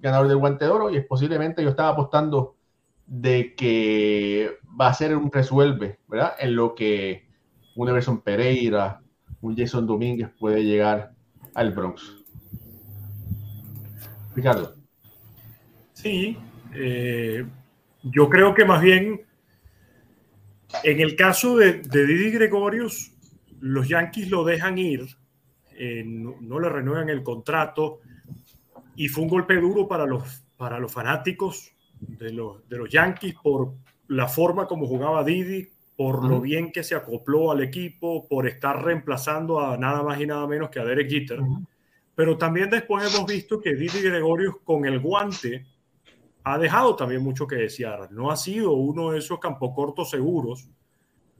[0.00, 2.56] ganador del guante de oro y es posiblemente yo estaba apostando
[3.06, 6.34] de que va a ser un resuelve, ¿verdad?
[6.40, 7.26] En lo que
[7.76, 9.00] un Everson Pereira,
[9.40, 11.12] un Jason Domínguez puede llegar
[11.54, 12.16] al Bronx.
[14.34, 14.74] Ricardo.
[15.92, 16.38] Sí,
[16.74, 17.44] eh,
[18.02, 19.22] yo creo que más bien
[20.84, 23.12] en el caso de, de Didi Gregorius,
[23.60, 25.06] los Yankees lo dejan ir,
[25.76, 28.00] eh, no, le renuevan el contrato
[28.96, 33.34] y fue un golpe duro para los, para los fanáticos de los, de los Yankees
[33.42, 33.72] por
[34.08, 38.84] la forma como jugaba Didi, por lo bien que se acopló al equipo, por estar
[38.84, 41.40] reemplazando a nada más y nada menos que a Derek Jeter.
[42.14, 45.66] Pero también después hemos visto que Didi Gregorius con el guante
[46.44, 48.10] ha dejado también mucho que desear.
[48.12, 50.68] No ha sido uno de esos cortos seguros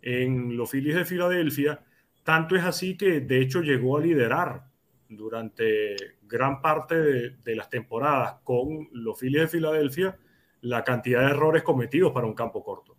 [0.01, 1.83] en los Phillies de Filadelfia.
[2.25, 4.65] Tanto es así que de hecho llegó a liderar
[5.09, 10.19] durante gran parte de, de las temporadas con los Phillies de Filadelfia
[10.63, 12.97] la cantidad de errores cometidos para un campo corto.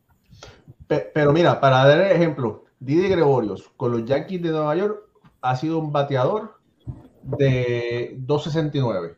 [0.87, 5.09] Pero mira, para dar ejemplo, Didi Gregorios con los Yankees de Nueva York
[5.41, 6.59] ha sido un bateador
[7.23, 9.17] de 2.69,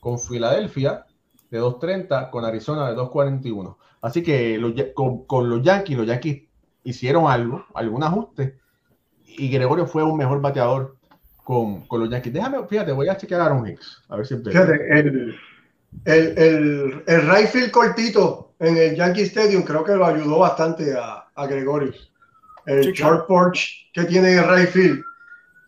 [0.00, 1.06] con Filadelfia
[1.50, 3.76] de 2.30, con Arizona de 2.41.
[4.02, 4.60] Así que
[4.94, 6.42] con, los Yankees, los Yankees
[6.84, 8.58] hicieron algo, algún ajuste,
[9.26, 10.96] y Gregorio fue un mejor bateador
[11.44, 12.32] con, los Yankees.
[12.32, 15.34] Déjame, fíjate, voy a chequear a Aaron Hicks, a ver si Fíjate, el,
[16.04, 21.46] el, el, el cortito en el Yankee Stadium creo que lo ayudó bastante a, a
[21.46, 22.12] Gregorius.
[22.66, 25.04] El short porch que tiene el right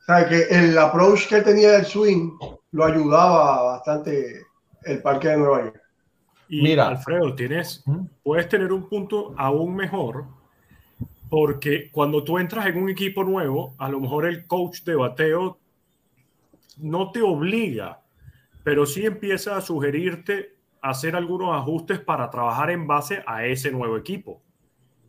[0.00, 2.32] o sea, que el approach que tenía del swing
[2.72, 4.44] lo ayudaba bastante
[4.84, 5.80] el parque de Nueva York.
[6.48, 7.84] Y Mira, Alfredo, tienes,
[8.22, 10.26] puedes tener un punto aún mejor
[11.28, 15.58] porque cuando tú entras en un equipo nuevo, a lo mejor el coach de bateo
[16.78, 18.00] no te obliga
[18.62, 23.96] pero sí empieza a sugerirte hacer algunos ajustes para trabajar en base a ese nuevo
[23.96, 24.42] equipo.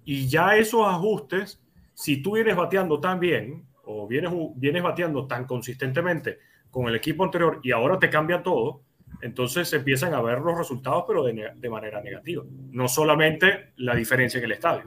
[0.03, 1.61] Y ya esos ajustes,
[1.93, 7.23] si tú vienes bateando tan bien o vienes, vienes bateando tan consistentemente con el equipo
[7.23, 8.81] anterior y ahora te cambia todo,
[9.21, 12.43] entonces empiezan a ver los resultados, pero de, manera negativa.
[12.71, 14.83] No solamente la diferencia en el estadio.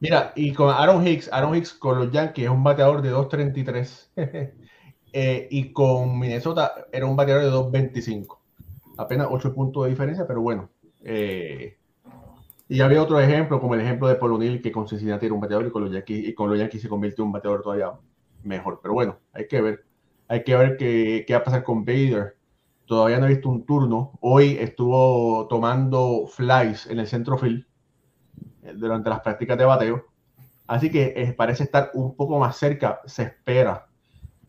[0.00, 4.52] Mira, y con Aaron Hicks, Aaron Hicks con los Yankees es un bateador de 2.33.
[5.10, 8.38] Eh, y con Minnesota era un bateador de 2.25.
[8.98, 10.68] Apenas 8 puntos de diferencia, pero bueno.
[11.02, 11.78] Eh,
[12.68, 15.66] y había otro ejemplo, como el ejemplo de Polonil, que con Cincinnati era un bateador
[15.66, 17.92] y con los Yankees, y con los Yankees se convirtió en un bateador todavía
[18.42, 18.80] mejor.
[18.82, 19.84] Pero bueno, hay que ver.
[20.28, 22.36] Hay que ver qué, qué va a pasar con Bader.
[22.88, 24.18] Todavía no he visto un turno.
[24.22, 27.66] Hoy estuvo tomando flies en el centro field
[28.62, 30.06] eh, durante las prácticas de bateo.
[30.66, 33.88] Así que parece estar un poco más cerca, se espera,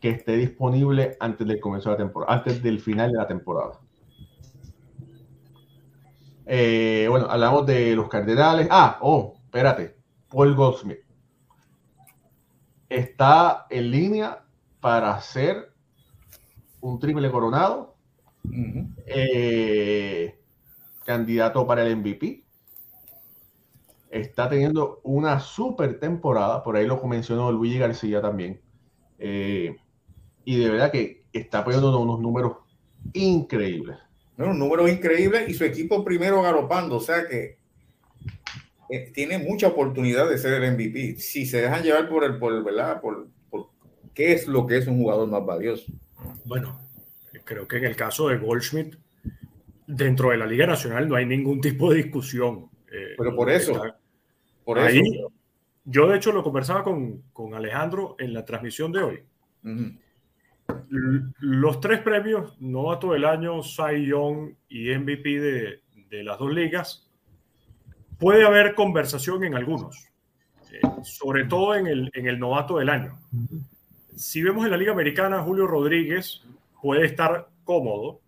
[0.00, 3.78] que esté disponible antes del comienzo de la temporada, antes del final de la temporada.
[6.46, 8.66] Eh, bueno, hablamos de los Cardenales.
[8.70, 9.96] Ah, oh, espérate.
[10.28, 11.00] Paul Goldsmith
[12.88, 14.44] está en línea
[14.80, 15.72] para hacer
[16.80, 17.89] un triple coronado.
[19.06, 20.38] Eh,
[21.04, 22.44] candidato para el MVP.
[24.10, 26.62] Está teniendo una super temporada.
[26.62, 28.60] Por ahí lo mencionó Luigi García también.
[29.18, 29.76] Eh,
[30.44, 32.56] y de verdad que está poniendo unos números
[33.12, 33.96] increíbles.
[34.36, 37.58] un número increíble y su equipo primero galopando, o sea que
[38.88, 41.16] eh, tiene mucha oportunidad de ser el MVP.
[41.16, 43.00] Si se dejan llevar por el, por ¿verdad?
[43.00, 43.28] Por,
[44.14, 45.92] qué es lo que es un jugador más valioso.
[46.44, 46.80] Bueno,
[47.44, 48.96] creo que en el caso de Goldschmidt,
[49.86, 52.68] dentro de la Liga Nacional no hay ningún tipo de discusión.
[52.90, 53.82] Eh, Pero por eso,
[54.64, 55.02] por ahí,
[55.84, 59.22] yo de hecho lo conversaba con, con Alejandro en la transmisión de hoy.
[61.40, 67.10] Los tres premios, novato del año, Cy Young y MVP de, de las dos ligas,
[68.18, 70.08] puede haber conversación en algunos,
[70.70, 73.18] eh, sobre todo en el, en el novato del año.
[74.14, 76.44] Si vemos en la Liga Americana, Julio Rodríguez
[76.82, 78.20] puede estar cómodo,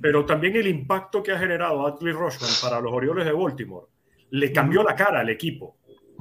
[0.00, 3.86] pero también el impacto que ha generado Adley Rushman para los Orioles de Baltimore
[4.30, 5.76] le cambió la cara al equipo.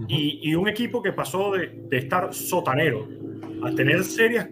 [0.08, 3.08] y, y, un equipo que pasó de, de estar sotanero
[3.64, 4.48] a tener serias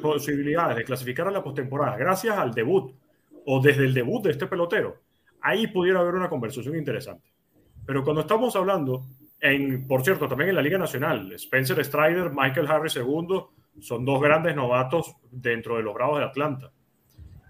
[0.00, 2.94] posibilidades de clasificar a la postemporada gracias al debut
[3.46, 4.96] o desde el debut de este pelotero,
[5.40, 7.30] ahí pudiera haber una conversación interesante.
[7.84, 9.04] Pero cuando estamos hablando,
[9.40, 13.42] en, por cierto, también en la Liga Nacional, Spencer Strider, Michael Harris II,
[13.80, 16.72] son dos grandes novatos dentro de los Bravos de Atlanta.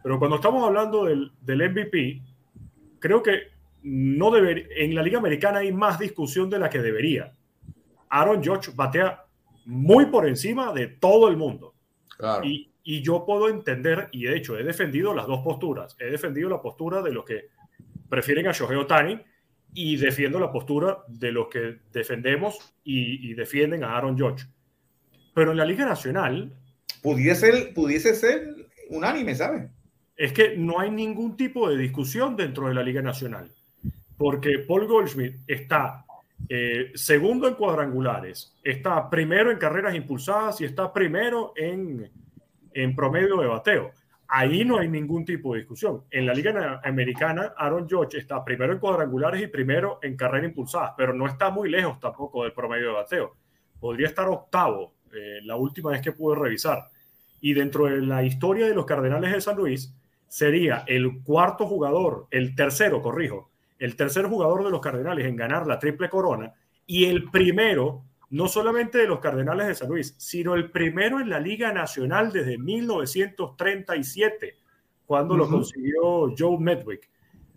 [0.02, 2.22] Pero cuando estamos hablando del, del MVP,
[2.98, 3.52] creo que
[3.82, 7.34] no deber, en la Liga Americana hay más discusión de la que debería.
[8.08, 9.24] Aaron George batea
[9.64, 11.74] muy por encima de todo el mundo.
[12.44, 15.96] Y, y, yo puedo entender, y de hecho he defendido las dos posturas.
[15.98, 17.48] He defendido la postura de los que
[18.08, 19.20] prefieren a Shohei Otani
[19.74, 24.46] y defiendo la postura de los que defendemos y, defienden a Aaron Judge.
[25.34, 26.52] Pero en la Liga Nacional...
[27.02, 28.54] Pudiese ser, pudiese ser
[28.88, 29.70] unánime, ¿sabes?
[30.16, 33.50] Es que no hay ningún tipo de discusión dentro de la Liga Nacional.
[34.16, 36.04] Porque Paul Goldschmidt está
[36.48, 42.10] eh, segundo en cuadrangulares, está primero en carreras impulsadas y está primero en,
[42.72, 43.92] en promedio de bateo.
[44.28, 46.04] Ahí no hay ningún tipo de discusión.
[46.10, 50.92] En la Liga Americana, Aaron George está primero en cuadrangulares y primero en carreras impulsadas,
[50.96, 53.36] pero no está muy lejos tampoco del promedio de bateo.
[53.78, 56.88] Podría estar octavo, eh, la última vez que pude revisar.
[57.40, 59.92] Y dentro de la historia de los Cardenales de San Luis,
[60.28, 65.66] sería el cuarto jugador, el tercero, corrijo, el tercer jugador de los Cardenales en ganar
[65.66, 66.54] la triple corona
[66.86, 71.28] y el primero no solamente de los Cardenales de San Luis, sino el primero en
[71.28, 74.56] la Liga Nacional desde 1937,
[75.04, 77.10] cuando lo consiguió Joe Medwick.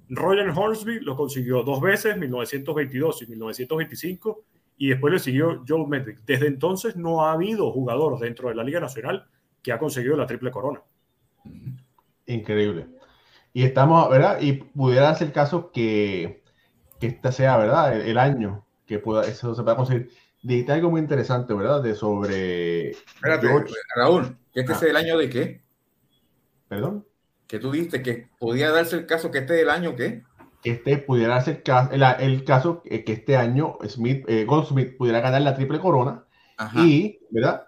[0.10, 4.44] Roger Hornsby lo consiguió dos veces, 1922 y 1925,
[4.78, 6.20] y después le siguió Joe Medwick.
[6.26, 9.28] Desde entonces no ha habido jugador dentro de la Liga Nacional
[9.62, 10.82] que ha conseguido la triple corona.
[12.26, 12.88] Increíble.
[13.54, 14.40] Y estamos, ¿verdad?
[14.42, 16.44] Y pudiera ser el caso que,
[17.00, 18.00] que este sea, ¿verdad?
[18.00, 20.10] El, año que pueda, eso se pueda conseguir
[20.46, 21.82] dijiste algo muy interesante, ¿verdad?
[21.82, 22.92] De sobre.
[22.92, 23.48] Espérate,
[23.96, 24.76] Raúl, ¿que este ah.
[24.76, 25.62] es el año de qué?
[26.68, 27.06] ¿Perdón?
[27.48, 30.24] Que tú dijiste que podía darse el caso que este es el año qué?
[30.66, 31.62] Que este pudiera ser
[31.92, 36.26] el, el caso que este año Smith, eh, Goldsmith pudiera ganar la triple corona.
[36.74, 37.68] Y, ¿verdad?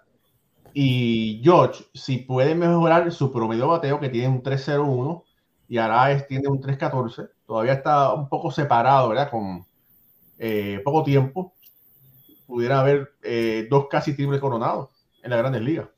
[0.74, 5.22] Y George, si puede mejorar su promedio bateo, que tiene un 3-0-1,
[5.68, 9.30] y Araez tiene un 3-14, todavía está un poco separado, ¿verdad?
[9.30, 9.64] Con
[10.38, 11.54] eh, poco tiempo
[12.48, 14.88] pudiera haber eh, dos casi triples coronados
[15.22, 15.88] en la Grandes Ligas.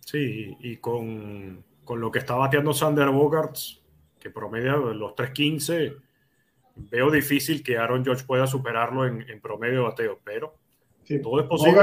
[0.00, 3.80] Sí, y con, con, lo que está bateando Sander Bogarts,
[4.24, 6.00] que promedia los 3.15,
[6.76, 10.56] veo difícil que Aaron George pueda superarlo en, en promedio de bateo, pero
[11.22, 11.82] todo es posible.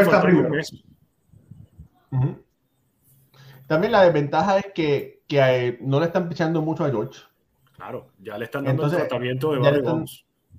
[3.67, 7.21] También la desventaja es que, que no le están pichando mucho a George.
[7.75, 9.83] Claro, ya le están dando el tratamiento de Barry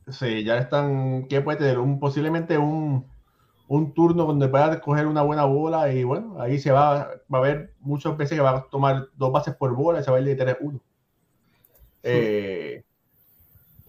[0.06, 1.80] Sí, ya están, ¿qué puede tener?
[1.80, 3.06] Un, posiblemente un,
[3.66, 7.42] un turno donde pueda coger una buena bola y bueno, ahí se va, va a
[7.42, 10.20] ver muchas veces que va a tomar dos bases por bola y se va a
[10.20, 10.80] ir de 3-1.
[12.02, 12.82] Eh,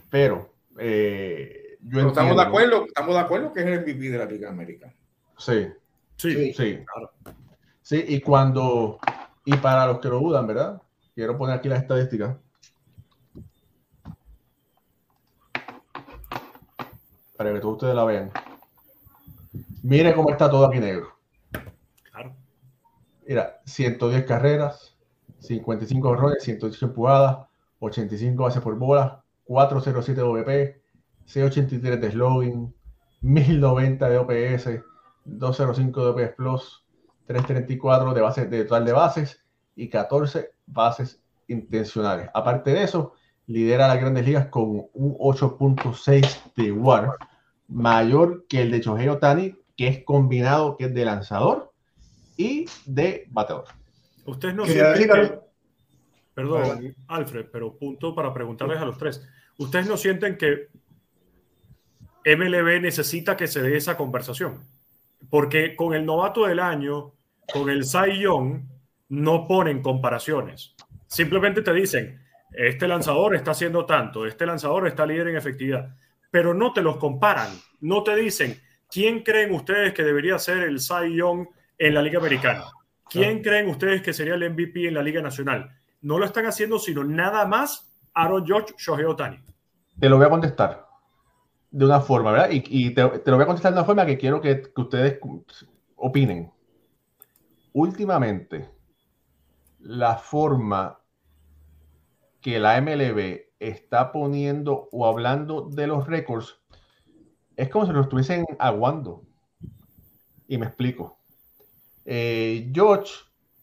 [0.09, 4.25] pero eh, yo estamos de acuerdo, estamos de acuerdo que es el MVP de la
[4.25, 4.93] Liga América.
[5.37, 5.67] Sí,
[6.15, 7.11] sí, sí, claro.
[7.81, 8.99] Sí, y cuando,
[9.45, 10.81] y para los que lo dudan, ¿verdad?
[11.15, 12.37] Quiero poner aquí las estadísticas.
[17.43, 18.31] para que todos ustedes la vean.
[19.81, 21.09] Mire cómo está todo aquí negro.
[22.11, 22.35] Claro.
[23.27, 24.95] Mira, 110 carreras,
[25.39, 27.47] 55 errores, 118 empujadas,
[27.83, 30.81] 85 bases por bola, 407 de OVP,
[31.25, 32.73] 683 de slogan,
[33.21, 34.69] 1090 de OPS,
[35.25, 36.85] 205 de OPS Plus,
[37.27, 39.43] 334 de bases de total de bases
[39.75, 42.29] y 14 bases intencionales.
[42.33, 43.13] Aparte de eso,
[43.47, 47.17] lidera las grandes ligas con un 8.6 de WAR,
[47.67, 51.71] mayor que el de Shohei Otani, que es combinado, que es de lanzador
[52.37, 53.65] y de bateador.
[54.25, 55.39] Ustedes no sienten
[56.33, 59.27] Perdón, Alfred, pero punto para preguntarles a los tres.
[59.57, 60.69] ¿Ustedes no sienten que
[62.25, 64.63] MLB necesita que se dé esa conversación?
[65.29, 67.13] Porque con el novato del año,
[67.51, 68.63] con el Cy Young,
[69.09, 70.75] no ponen comparaciones.
[71.05, 72.19] Simplemente te dicen,
[72.51, 75.95] este lanzador está haciendo tanto, este lanzador está líder en efectividad,
[76.31, 78.59] pero no te los comparan, no te dicen,
[78.89, 82.65] ¿quién creen ustedes que debería ser el Cy Young en la Liga Americana?
[83.09, 85.69] ¿Quién creen ustedes que sería el MVP en la Liga Nacional?
[86.03, 89.43] No lo están haciendo, sino nada más Aaron George, Shohei Otani.
[89.99, 90.85] Te lo voy a contestar
[91.71, 92.49] de una forma, ¿verdad?
[92.51, 95.19] Y, te, lo voy a contestar de una forma que quiero que, ustedes
[95.95, 96.51] opinen.
[97.71, 98.69] Últimamente,
[99.79, 100.99] la forma
[102.41, 106.59] que la MLB está poniendo o hablando de los récords
[107.55, 109.23] es como si lo estuviesen aguando.
[110.47, 111.17] Y me explico.
[112.05, 113.13] Eh, George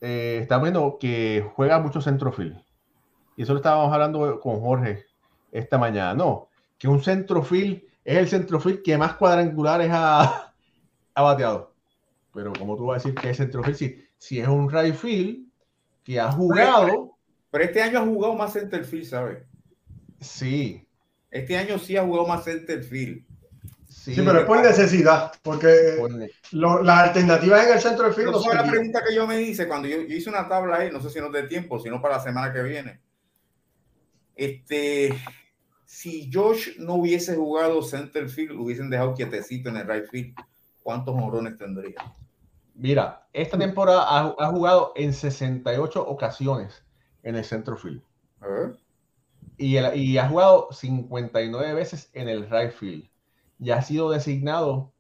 [0.01, 2.57] eh, está viendo que juega mucho centrofield.
[3.37, 5.05] Y eso lo estábamos hablando con Jorge
[5.53, 6.15] esta mañana.
[6.15, 6.49] No,
[6.79, 10.53] que un centrofield es el centrofield que más cuadrangulares ha,
[11.15, 11.75] ha bateado.
[12.33, 15.47] Pero como tú vas a decir que es centrofield, si, si es un right field,
[16.05, 17.17] que ha jugado.
[17.51, 19.45] Pero este año ha jugado más centerfield, ¿sabes?
[20.21, 20.87] Sí.
[21.31, 23.25] Este año sí ha jugado más centerfield.
[23.91, 25.97] Sí, sí, pero es por necesidad, porque
[26.53, 28.31] las alternativas en el centro del field.
[28.31, 31.01] No fue la pregunta que yo me hice cuando yo, hice una tabla ahí, no
[31.01, 33.01] sé si no de tiempo, sino para la semana que viene.
[34.37, 35.13] Este,
[35.85, 40.37] si Josh no hubiese jugado center field, lo hubiesen dejado quietecito en el right field,
[40.85, 41.97] ¿cuántos honrones tendría?
[42.77, 44.07] Mira, esta temporada
[44.39, 46.85] ha, jugado en 68 ocasiones
[47.25, 48.03] en el centrofield.
[49.59, 53.11] Y, y ha jugado 59 veces en el right field.
[53.61, 54.93] Y ha sido designado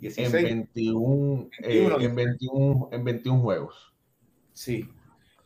[0.00, 3.94] en, 21, eh, en, 21, en 21 juegos.
[4.52, 4.88] Sí.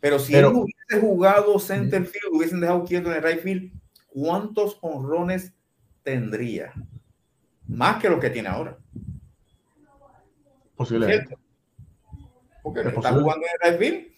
[0.01, 3.73] Pero si él hubiese jugado center field, hubiesen dejado quieto en el right field,
[4.09, 5.55] ¿cuántos honrones
[6.03, 6.73] tendría?
[7.67, 8.79] Más que los que tiene ahora.
[10.77, 11.37] Posiblemente
[12.65, 14.15] porque está jugando en el right field.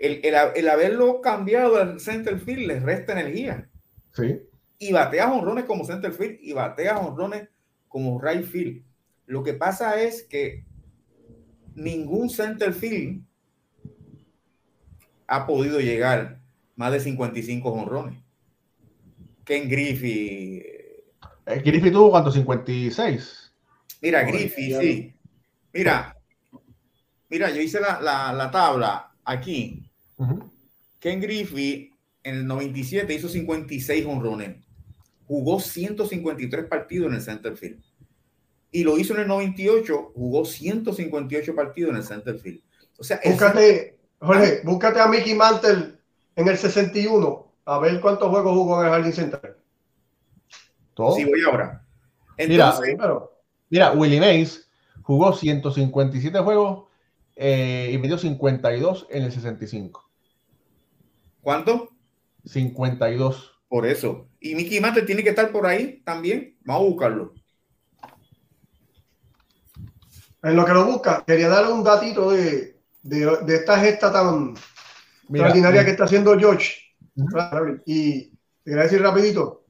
[0.00, 0.20] El,
[0.56, 3.68] el, haberlo cambiado al center field le resta energía.
[4.12, 4.40] Sí.
[4.78, 7.48] Y batea honrones como center field y batea honrones
[7.92, 8.82] como right field.
[9.26, 10.64] Lo que pasa es que
[11.74, 13.22] ningún center field
[15.28, 16.40] ha podido llegar
[16.74, 18.18] más de 55 honrones.
[19.44, 20.64] Ken Griffey.
[21.46, 23.52] Eh, Griffey tuvo cuánto, 56.
[24.00, 25.14] Mira, Griffey, sí.
[25.72, 26.16] Mira,
[27.32, 29.90] Mira, yo hice la, tabla aquí.
[30.98, 31.90] Ken Griffey
[32.22, 34.62] en el 97 hizo 56 honrones.
[35.32, 37.82] Jugó 153 partidos en el center field.
[38.70, 42.60] Y lo hizo en el 98, jugó 158 partidos en el center field.
[42.98, 44.60] O sea, búscate, Jorge, ah.
[44.62, 45.94] búscate a Mickey Mantle
[46.36, 49.56] en el 61, a ver cuántos juegos jugó en el Jardín Central.
[50.92, 51.16] ¿Todo?
[51.16, 51.82] Sí, voy ahora.
[52.36, 52.74] mira,
[53.70, 54.68] mira, Willie Mays
[55.00, 56.88] jugó 157 juegos
[57.36, 60.10] eh, y metió 52 en el 65.
[61.40, 61.88] ¿Cuánto?
[62.44, 63.51] 52.
[63.72, 64.28] Por eso.
[64.38, 66.58] Y Mickey Mantle tiene que estar por ahí también.
[66.66, 67.32] Vamos a buscarlo.
[70.42, 74.52] En lo que lo busca, quería darle un datito de, de, esta gesta tan
[75.22, 76.74] extraordinaria que está haciendo George.
[77.86, 78.30] Y
[78.62, 79.64] quería decir rapidito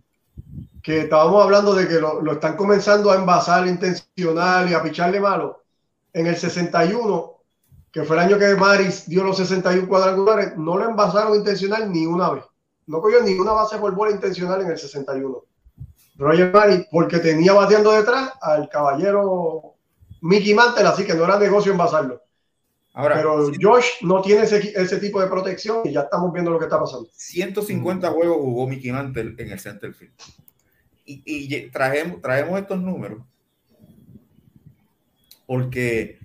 [0.82, 5.20] que estábamos hablando de que lo, lo, están comenzando a envasar intencional y a picharle
[5.20, 5.62] malo.
[6.12, 7.36] En el 61
[7.92, 12.04] que fue el año que Maris dio los 61 cuadrangulares, no lo envasaron intencional ni
[12.04, 12.44] una vez.
[12.86, 15.44] No cogió ni una base por bola intencional en el 61.
[16.16, 19.74] Roger Maris, porque tenía bateando detrás al caballero
[20.20, 22.22] Mickey Mantle, así que no era negocio envasarlo.
[22.94, 26.66] Ahora, Pero Josh no tiene ese, tipo de protección y ya estamos viendo lo que
[26.66, 27.08] está pasando.
[27.14, 30.12] 150 juegos jugó Mickey Mantle en el center field.
[31.06, 33.22] Y, y traemos, traemos estos números
[35.46, 36.18] porque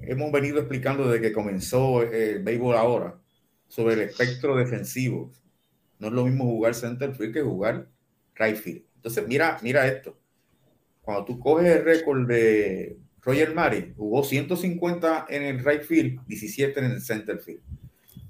[0.00, 3.18] hemos venido explicando desde que comenzó el béisbol ahora
[3.68, 5.30] sobre el espectro defensivo.
[5.98, 7.88] No es lo mismo jugar center field que jugar
[8.34, 8.82] right field.
[8.96, 10.18] Entonces, mira, mira esto.
[11.02, 16.80] Cuando tú coges el récord de Roger Mari, jugó 150 en el right field, 17
[16.80, 17.60] en el center field.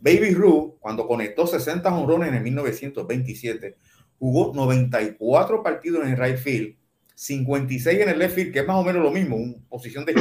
[0.01, 3.77] Baby Ruth, cuando conectó 60 honrones en el 1927,
[4.19, 6.77] jugó 94 partidos en el right field,
[7.15, 10.15] 56 en el left field, que es más o menos lo mismo, una posición de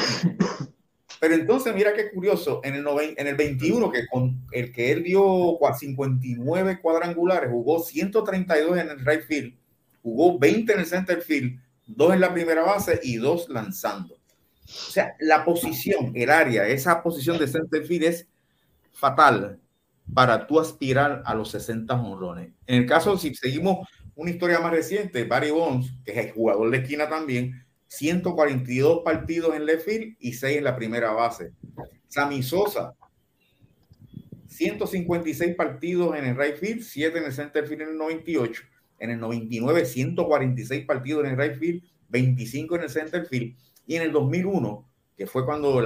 [1.26, 2.86] pero entonces, mira qué curioso, en el,
[3.18, 9.04] en el 21, que con el que él dio 59 cuadrangulares, jugó 132 en el
[9.04, 9.56] right field,
[10.04, 14.14] jugó 20 en el center field, dos en la primera base y dos lanzando.
[14.14, 18.28] O sea, la posición, el área, esa posición de center field es
[18.92, 19.60] fatal
[20.14, 22.52] para tú aspirar a los 60 honrones.
[22.68, 26.70] En el caso, si seguimos una historia más reciente, Barry Bonds, que es el jugador
[26.70, 27.65] de esquina también,
[27.98, 29.88] 142 partidos en left
[30.20, 31.54] y 6 en la primera base.
[32.08, 32.94] Sammy Sosa,
[34.48, 38.64] 156 partidos en el right field, 7 en el center field en el 98.
[39.00, 43.56] En el 99, 146 partidos en el right field, 25 en el center field.
[43.86, 45.82] Y en el 2001, que fue cuando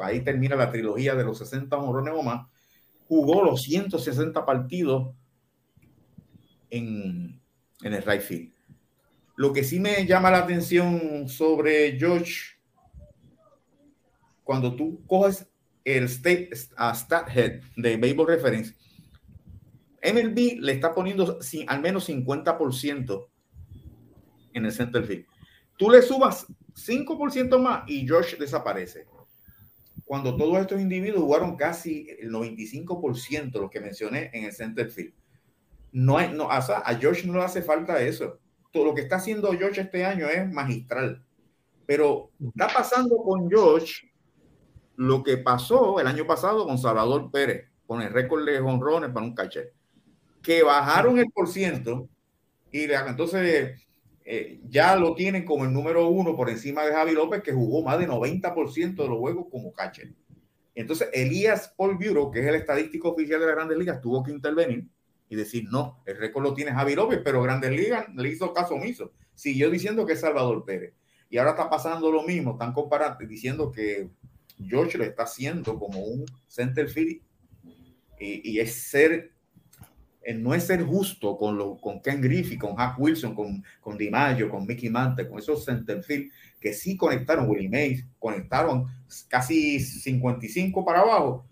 [0.00, 2.46] ahí termina la trilogía de los 60 honrones o más,
[3.06, 5.14] jugó los 160 partidos
[6.70, 7.40] en,
[7.82, 8.57] en el right field.
[9.38, 12.58] Lo que sí me llama la atención sobre George,
[14.42, 15.48] cuando tú coges
[15.84, 18.74] el state, uh, stat head de Baseball Reference,
[20.02, 23.28] MLB le está poniendo al menos 50%
[24.54, 25.26] en el center field.
[25.76, 29.06] Tú le subas 5% más y George desaparece.
[30.04, 35.14] Cuando todos estos individuos jugaron casi el 95%, lo que mencioné en el center field.
[35.92, 36.60] No, hay, no a
[36.98, 40.50] George no le hace falta eso todo lo que está haciendo George este año es
[40.50, 41.24] magistral.
[41.86, 44.10] Pero está pasando con George
[44.96, 49.24] lo que pasó el año pasado con Salvador Pérez, con el récord de honrones para
[49.24, 49.72] un caché,
[50.42, 52.08] que bajaron el por ciento
[52.70, 53.80] y entonces
[54.24, 57.82] eh, ya lo tienen como el número uno por encima de Javi López, que jugó
[57.82, 60.12] más de 90% de los juegos como catcher.
[60.74, 64.30] Entonces, Elías Paul Bureau, que es el estadístico oficial de las grandes ligas, tuvo que
[64.30, 64.86] intervenir
[65.28, 68.74] y decir, no, el récord lo tiene Javi López, pero Grandes Ligas le hizo caso
[68.74, 69.12] omiso.
[69.34, 70.94] Siguió diciendo que es Salvador Pérez.
[71.30, 74.08] Y ahora está pasando lo mismo, están comparando, diciendo que
[74.66, 77.20] George lo está haciendo como un center field
[78.20, 79.32] y, es ser,
[80.22, 83.96] eh, no es ser justo con, lo, con Ken Griffey, con Hack Wilson, con, con
[83.96, 88.86] DiMaggio, con Mickey Mantle, con esos center field que sí conectaron, Willie Mays, conectaron
[89.28, 91.46] casi 55 para abajo,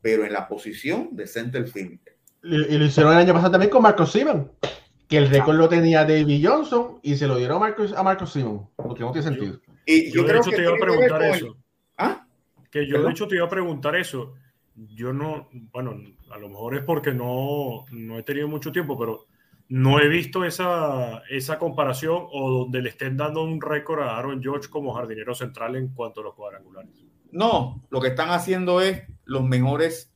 [0.00, 2.00] pero en la posición de center field
[2.42, 4.50] y lo hicieron el año pasado también con Marcos Simon,
[5.08, 8.32] que el récord lo tenía David Johnson y se lo dieron a Marcos, a Marcos
[8.32, 9.60] Simon, porque no tiene sentido.
[9.84, 11.56] Y yo, de hecho te iba a preguntar eso.
[11.98, 12.26] ¿Ah?
[12.70, 14.34] Que yo de hecho te iba a preguntar eso.
[14.74, 15.96] Yo no, bueno,
[16.30, 19.26] a lo mejor es porque no, no he tenido mucho tiempo, pero
[19.68, 24.42] no he visto esa, esa comparación o donde le estén dando un récord a Aaron
[24.42, 26.92] George como jardinero central en cuanto a los cuadrangulares.
[27.32, 30.14] No, lo que están haciendo es los mejores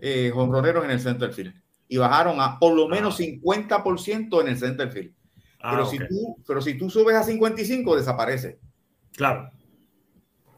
[0.00, 4.90] eh, en el center field y bajaron a por lo menos 50% en el center
[4.90, 5.14] field.
[5.60, 8.58] Ah, pero, si tú, pero si tú subes a 55, desaparece.
[9.16, 9.50] Claro.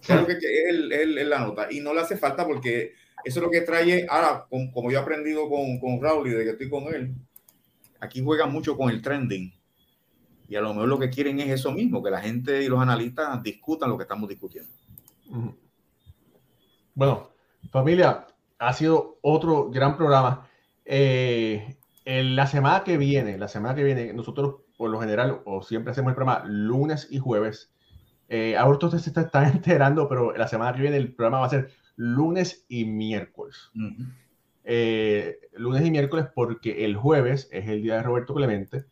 [0.02, 1.68] Es lo que es, la nota.
[1.70, 2.92] Y no le hace falta porque
[3.24, 4.06] eso es lo que trae.
[4.08, 7.14] Ahora, como, yo he aprendido con, con Raúl y de que estoy con él,
[8.00, 9.52] aquí juega mucho con el trending.
[10.48, 12.80] Y a lo mejor lo que quieren es eso mismo, que la gente y los
[12.80, 14.70] analistas discutan lo que estamos discutiendo.
[16.94, 17.30] Bueno,
[17.70, 18.26] familia,
[18.58, 20.48] ha sido otro gran programa.
[20.87, 25.62] Eh, en la semana que viene, la semana que viene, nosotros por lo general o
[25.62, 27.72] siempre hacemos el programa lunes y jueves.
[28.28, 31.51] Eh, ahora ustedes se están enterando, pero la semana que viene el programa va a
[31.51, 33.70] ser lunes y miércoles.
[34.64, 38.84] Eh, lunes y miércoles porque el jueves es el día de Roberto Clemente.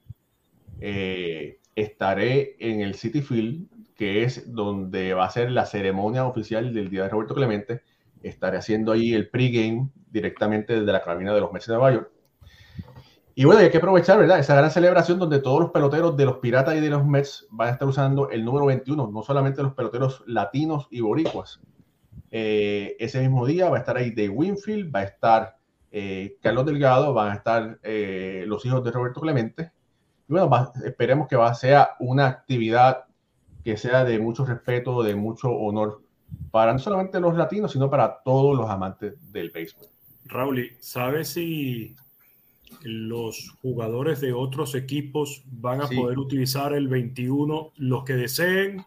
[0.81, 6.73] Eh, estaré en el City Field, que es donde va a ser la ceremonia oficial
[6.73, 7.83] del día de Roberto Clemente.
[8.23, 12.11] Estaré haciendo ahí el pregame directamente desde la cabina de los Mets de Nueva York.
[13.35, 14.39] Y bueno, hay que aprovechar, ¿verdad?
[14.39, 17.69] Esa gran celebración donde todos los peloteros de los Piratas y de los Mets van
[17.69, 21.61] a estar usando el número 21, no solamente los peloteros latinos y boricuas.
[22.31, 25.57] Eh, ese mismo día va a estar ahí Dave Winfield, va a estar
[25.91, 29.73] eh, Carlos Delgado, van a estar eh, los hijos de Roberto Clemente.
[30.29, 33.07] Y bueno, esperemos que va, sea una actividad
[33.65, 36.03] que sea de mucho respeto, de mucho honor
[36.53, 39.94] para no solamente los latinos, sino para todos los amantes del béisbol.
[40.25, 41.97] Raúl, ¿sabes si
[42.83, 48.85] los jugadores de otros equipos van a poder utilizar el 21 los que deseen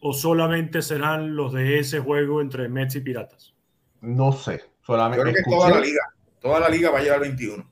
[0.00, 3.54] o solamente serán los de ese juego entre Mets y Piratas?
[4.00, 5.22] No sé, solamente.
[5.22, 6.00] creo que toda la liga,
[6.40, 7.70] toda la liga va a llevar el 21.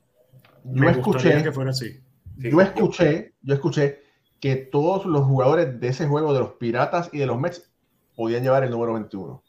[0.65, 1.99] Yo escuché que fuera así.
[2.37, 4.03] yo escuché, yo escuché
[4.39, 7.69] que todos los jugadores de ese juego de los Piratas y de los Mets
[8.15, 9.43] podían llevar el número 21.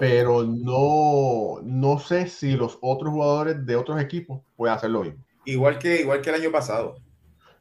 [0.00, 1.33] Pero no,
[1.94, 5.22] no sé si los otros jugadores de otros equipos pueden hacer lo mismo.
[5.44, 6.96] Igual que, igual que el año pasado.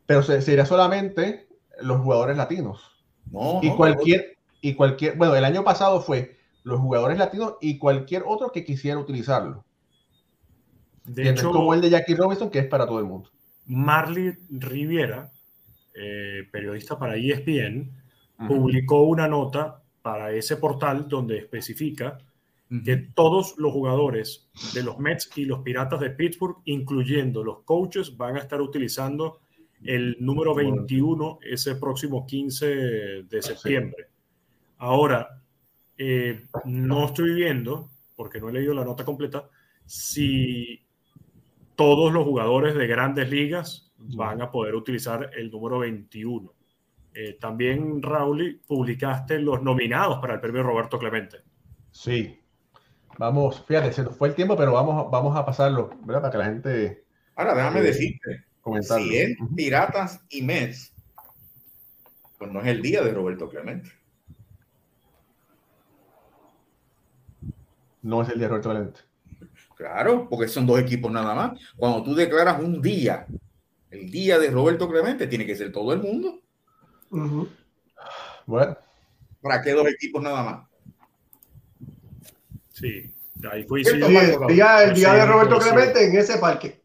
[0.07, 1.47] Pero sería solamente
[1.81, 2.81] los jugadores latinos.
[3.31, 8.23] No, y cualquier, y cualquier, bueno, el año pasado fue los jugadores latinos y cualquier
[8.25, 9.63] otro que quisiera utilizarlo.
[11.05, 13.29] De hecho, como el de Jackie Robinson, que es para todo el mundo.
[13.65, 15.31] Marley Riviera,
[15.93, 17.91] eh, periodista para ESPN,
[18.47, 22.17] publicó una nota para ese portal donde especifica
[22.82, 28.17] que todos los jugadores de los Mets y los Piratas de Pittsburgh, incluyendo los coaches,
[28.17, 29.41] van a estar utilizando
[29.84, 32.65] el número 21 ese próximo 15
[33.24, 34.07] de septiembre.
[34.78, 35.41] Ahora,
[35.97, 39.49] eh, no estoy viendo, porque no he leído la nota completa,
[39.86, 40.86] si
[41.76, 46.53] todos los jugadores de grandes ligas van a poder utilizar el número 21.
[47.13, 51.38] Eh, también, Raúl, publicaste los nominados para el premio Roberto Clemente.
[51.91, 52.42] Sí.
[53.18, 56.22] Vamos, fíjate, se nos fue el tiempo, pero vamos, vamos a pasarlo, ¿verdad?
[56.22, 57.05] Para que la gente.
[57.36, 58.45] Ahora, déjame eh, decirte.
[58.82, 60.93] Si es Piratas y Mets,
[62.38, 63.91] pues no es el día de Roberto Clemente.
[68.01, 68.99] No es el día de Roberto Clemente.
[69.76, 71.59] Claro, porque son dos equipos nada más.
[71.76, 73.26] Cuando tú declaras un día,
[73.91, 76.41] el día de Roberto Clemente, tiene que ser todo el mundo.
[78.45, 78.78] Bueno.
[79.41, 80.72] ¿Para qué dos equipos nada más?
[82.74, 83.13] Sí,
[83.51, 83.99] ahí fue el
[84.49, 86.82] día, el día de Roberto Clemente en ese parque.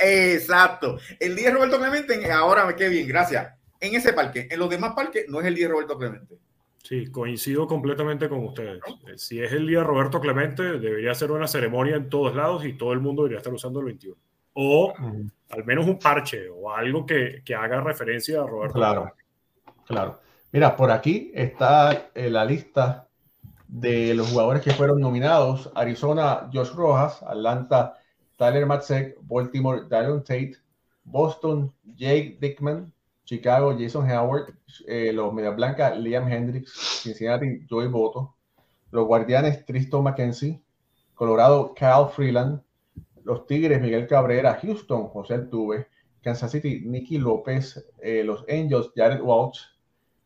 [0.00, 0.98] Exacto.
[1.18, 3.54] El día de Roberto Clemente, ahora qué bien, gracias.
[3.80, 6.38] En ese parque, en los demás parques no es el día de Roberto Clemente.
[6.82, 8.80] Sí, coincido completamente con ustedes.
[9.16, 12.74] Si es el día de Roberto Clemente, debería ser una ceremonia en todos lados y
[12.74, 14.16] todo el mundo debería estar usando el 21.
[14.54, 14.94] O
[15.50, 18.74] al menos un parche o algo que, que haga referencia a Roberto.
[18.74, 19.14] Claro,
[19.86, 20.20] claro.
[20.50, 23.07] Mira, por aquí está eh, la lista
[23.68, 25.70] de los jugadores que fueron nominados.
[25.74, 27.94] Arizona, Josh Rojas, Atlanta,
[28.36, 30.56] Tyler Matzek, Baltimore, Dylan Tate,
[31.04, 32.92] Boston, Jake Dickman,
[33.24, 34.54] Chicago, Jason Howard,
[34.86, 38.34] eh, los Media Blanca, Liam Hendricks, Cincinnati, Joey Boto,
[38.90, 40.62] los Guardianes, Tristan McKenzie,
[41.14, 42.62] Colorado, Cal Freeland,
[43.24, 45.88] los Tigres, Miguel Cabrera, Houston, José Altuve,
[46.22, 49.60] Kansas City, Nicky López, eh, los Angels, Jared Walsh,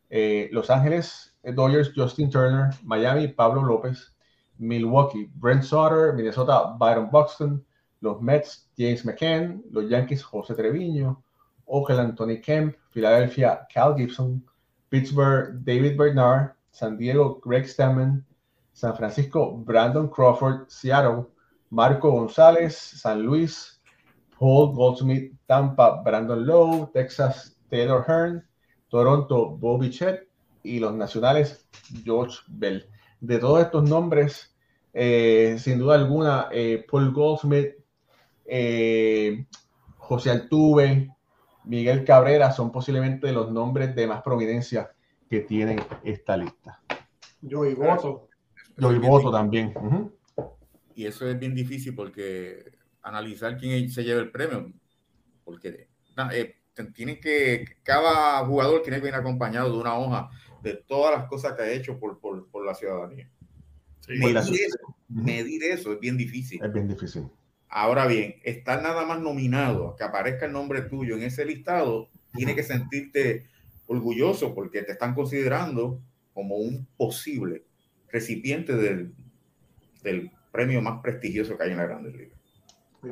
[0.09, 4.11] eh, Los Ángeles, Dodgers, Justin Turner, Miami, Pablo López,
[4.59, 7.63] Milwaukee, Brent Sutter, Minnesota, Byron Buxton,
[8.01, 11.21] los Mets, James McCann, los Yankees, José Treviño,
[11.67, 14.41] Oakland, Tony Kemp, Filadelfia, Cal Gibson,
[14.89, 18.23] Pittsburgh, David Bernard, San Diego, Greg Stammen,
[18.73, 21.29] San Francisco, Brandon Crawford, Seattle,
[21.69, 23.79] Marco González, San Luis,
[24.31, 28.43] Paul Goldsmith, Tampa, Brandon Lowe, Texas, Taylor Hearn,
[28.89, 30.27] Toronto, Bobby Chet
[30.63, 31.67] y los nacionales,
[32.03, 32.87] George Bell.
[33.19, 34.55] De todos estos nombres,
[34.93, 37.73] eh, sin duda alguna, eh, Paul Goldsmith,
[38.45, 39.45] eh,
[39.97, 41.09] José Altuve,
[41.65, 44.91] Miguel Cabrera son posiblemente los nombres de más providencia
[45.29, 46.81] que tienen esta lista.
[47.41, 48.27] Yo y voto.
[48.77, 49.73] Yo y voto también.
[50.95, 54.71] Y eso es bien difícil porque analizar quién se lleva el premio,
[55.43, 55.87] porque
[56.31, 56.55] eh,
[56.93, 60.29] tienen que, cada jugador tiene que venir acompañado de una hoja
[60.63, 63.29] de todas las cosas que ha hecho por, por, la ciudadanía.
[64.07, 66.63] medir, eso, medir eso es bien difícil.
[66.63, 67.27] Es bien difícil.
[67.67, 72.55] Ahora bien, estar nada más nominado, que aparezca el nombre tuyo en ese listado, tiene
[72.55, 73.45] que sentirte
[73.87, 75.99] orgulloso porque te están considerando
[76.33, 77.65] como un posible
[78.09, 79.13] recipiente del,
[80.01, 82.39] del premio más prestigioso que hay en la Grandes Ligas.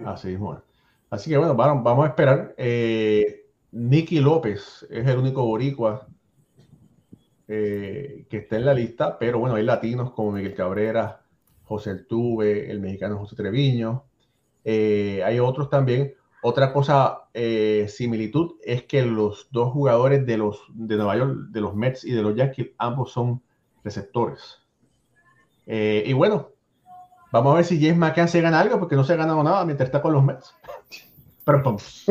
[0.06, 0.64] Así es, bueno.
[1.10, 2.56] Así que bueno, vamos, a esperar.
[2.58, 6.08] Eh, Nicky López es el único boricua
[7.54, 11.22] eh, que está en la lista, pero bueno, hay latinos como Miguel Cabrera,
[11.66, 14.06] José Altuve, el mexicano José Treviño,
[14.64, 16.14] eh, hay otros también.
[16.44, 21.60] Otra cosa, eh, similitud, es que los dos jugadores de los de Nueva York, de
[21.60, 23.42] los Mets y de los Yankees, ambos son
[23.84, 24.60] receptores.
[25.68, 26.52] Eh, y bueno,
[27.34, 29.66] vamos a ver si James McCann se gana algo, porque no se ha ganado nada
[29.66, 30.56] mientras está con los Mets.
[31.44, 32.06] Pero vamos.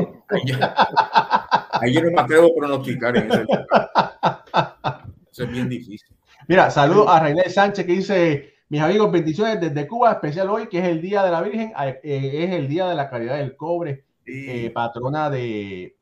[1.70, 3.16] Ahí yo no me atrevo a pronosticar.
[3.16, 3.46] En ese
[5.30, 6.16] Eso es bien difícil.
[6.48, 10.78] Mira, saludo a Rainel Sánchez que dice mis amigos, bendiciones desde Cuba, especial hoy, que
[10.78, 14.04] es el Día de la Virgen, eh, es el Día de la Caridad del Cobre,
[14.24, 15.96] eh, patrona de,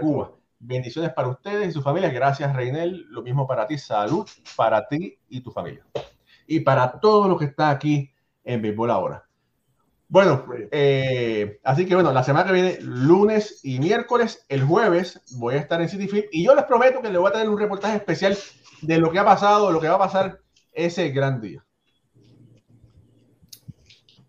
[0.00, 0.32] Cuba.
[0.58, 2.08] Bendiciones para ustedes y su familia.
[2.08, 3.04] Gracias, Reinel.
[3.10, 3.76] Lo mismo para ti.
[3.76, 5.84] Salud para ti y tu familia.
[6.46, 8.10] Y para todos los que están aquí
[8.44, 9.26] en Béisbol ahora.
[10.08, 15.56] Bueno, eh, así que bueno, la semana que viene, lunes y miércoles, el jueves, voy
[15.56, 17.58] a estar en City Field y yo les prometo que les voy a tener un
[17.58, 18.38] reportaje especial
[18.82, 20.40] de lo que ha pasado, lo que va a pasar
[20.72, 21.64] ese gran día.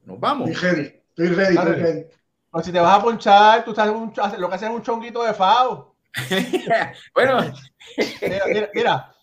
[0.06, 0.50] Nos vamos.
[0.50, 2.06] Estoy ready, estoy ready, estoy ready.
[2.52, 3.94] O si te vas a ponchar, tú sabes
[4.40, 5.96] lo que haces es un chonguito de fao.
[7.14, 7.54] bueno.
[8.22, 8.70] Mira, mira.
[8.74, 9.16] mira.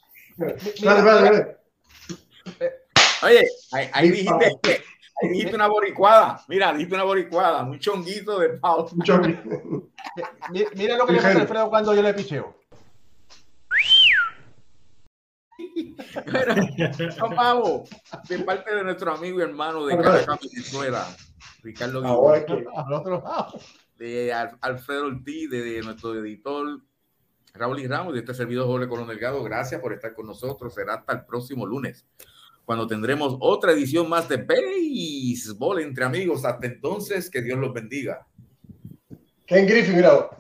[0.83, 1.59] mira
[3.23, 3.49] Oye,
[3.93, 4.83] ahí, dijiste,
[5.23, 6.45] ahí dijiste una boricuada.
[6.49, 8.87] Mira, dijiste una boricuada, un chonguito de fao.
[8.93, 9.41] Un chonguito.
[10.75, 12.64] Mira, lo que le pasa a Alfredo cuando yo le picheo.
[18.29, 21.07] de parte de nuestro amigo y hermano de Caracas, Venezuela,
[21.63, 23.55] Ricardo Guillermo,
[23.97, 26.81] de Alfredo Ortiz, de, nuestro editor
[27.55, 30.75] Raúl y Ramos, de este servidor Jorge Colón Delgado, gracias por estar con nosotros.
[30.75, 32.07] Será hasta el próximo lunes,
[32.65, 36.45] cuando tendremos otra edición más de Béisbol entre amigos.
[36.45, 38.27] Hasta entonces, que Dios los bendiga.
[39.47, 40.31] Ken Griffin, mira.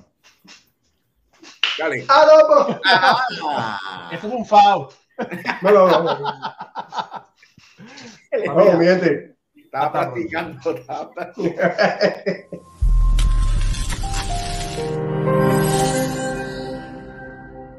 [1.79, 2.05] Dale.
[2.09, 2.81] ¡Ah, no!
[2.85, 4.09] Ah.
[4.13, 4.89] Esto es un foul.
[5.63, 6.19] No, no, no.
[8.47, 9.37] Vamos, mi gente.
[9.57, 11.75] Estaba practicando, estaba practicando.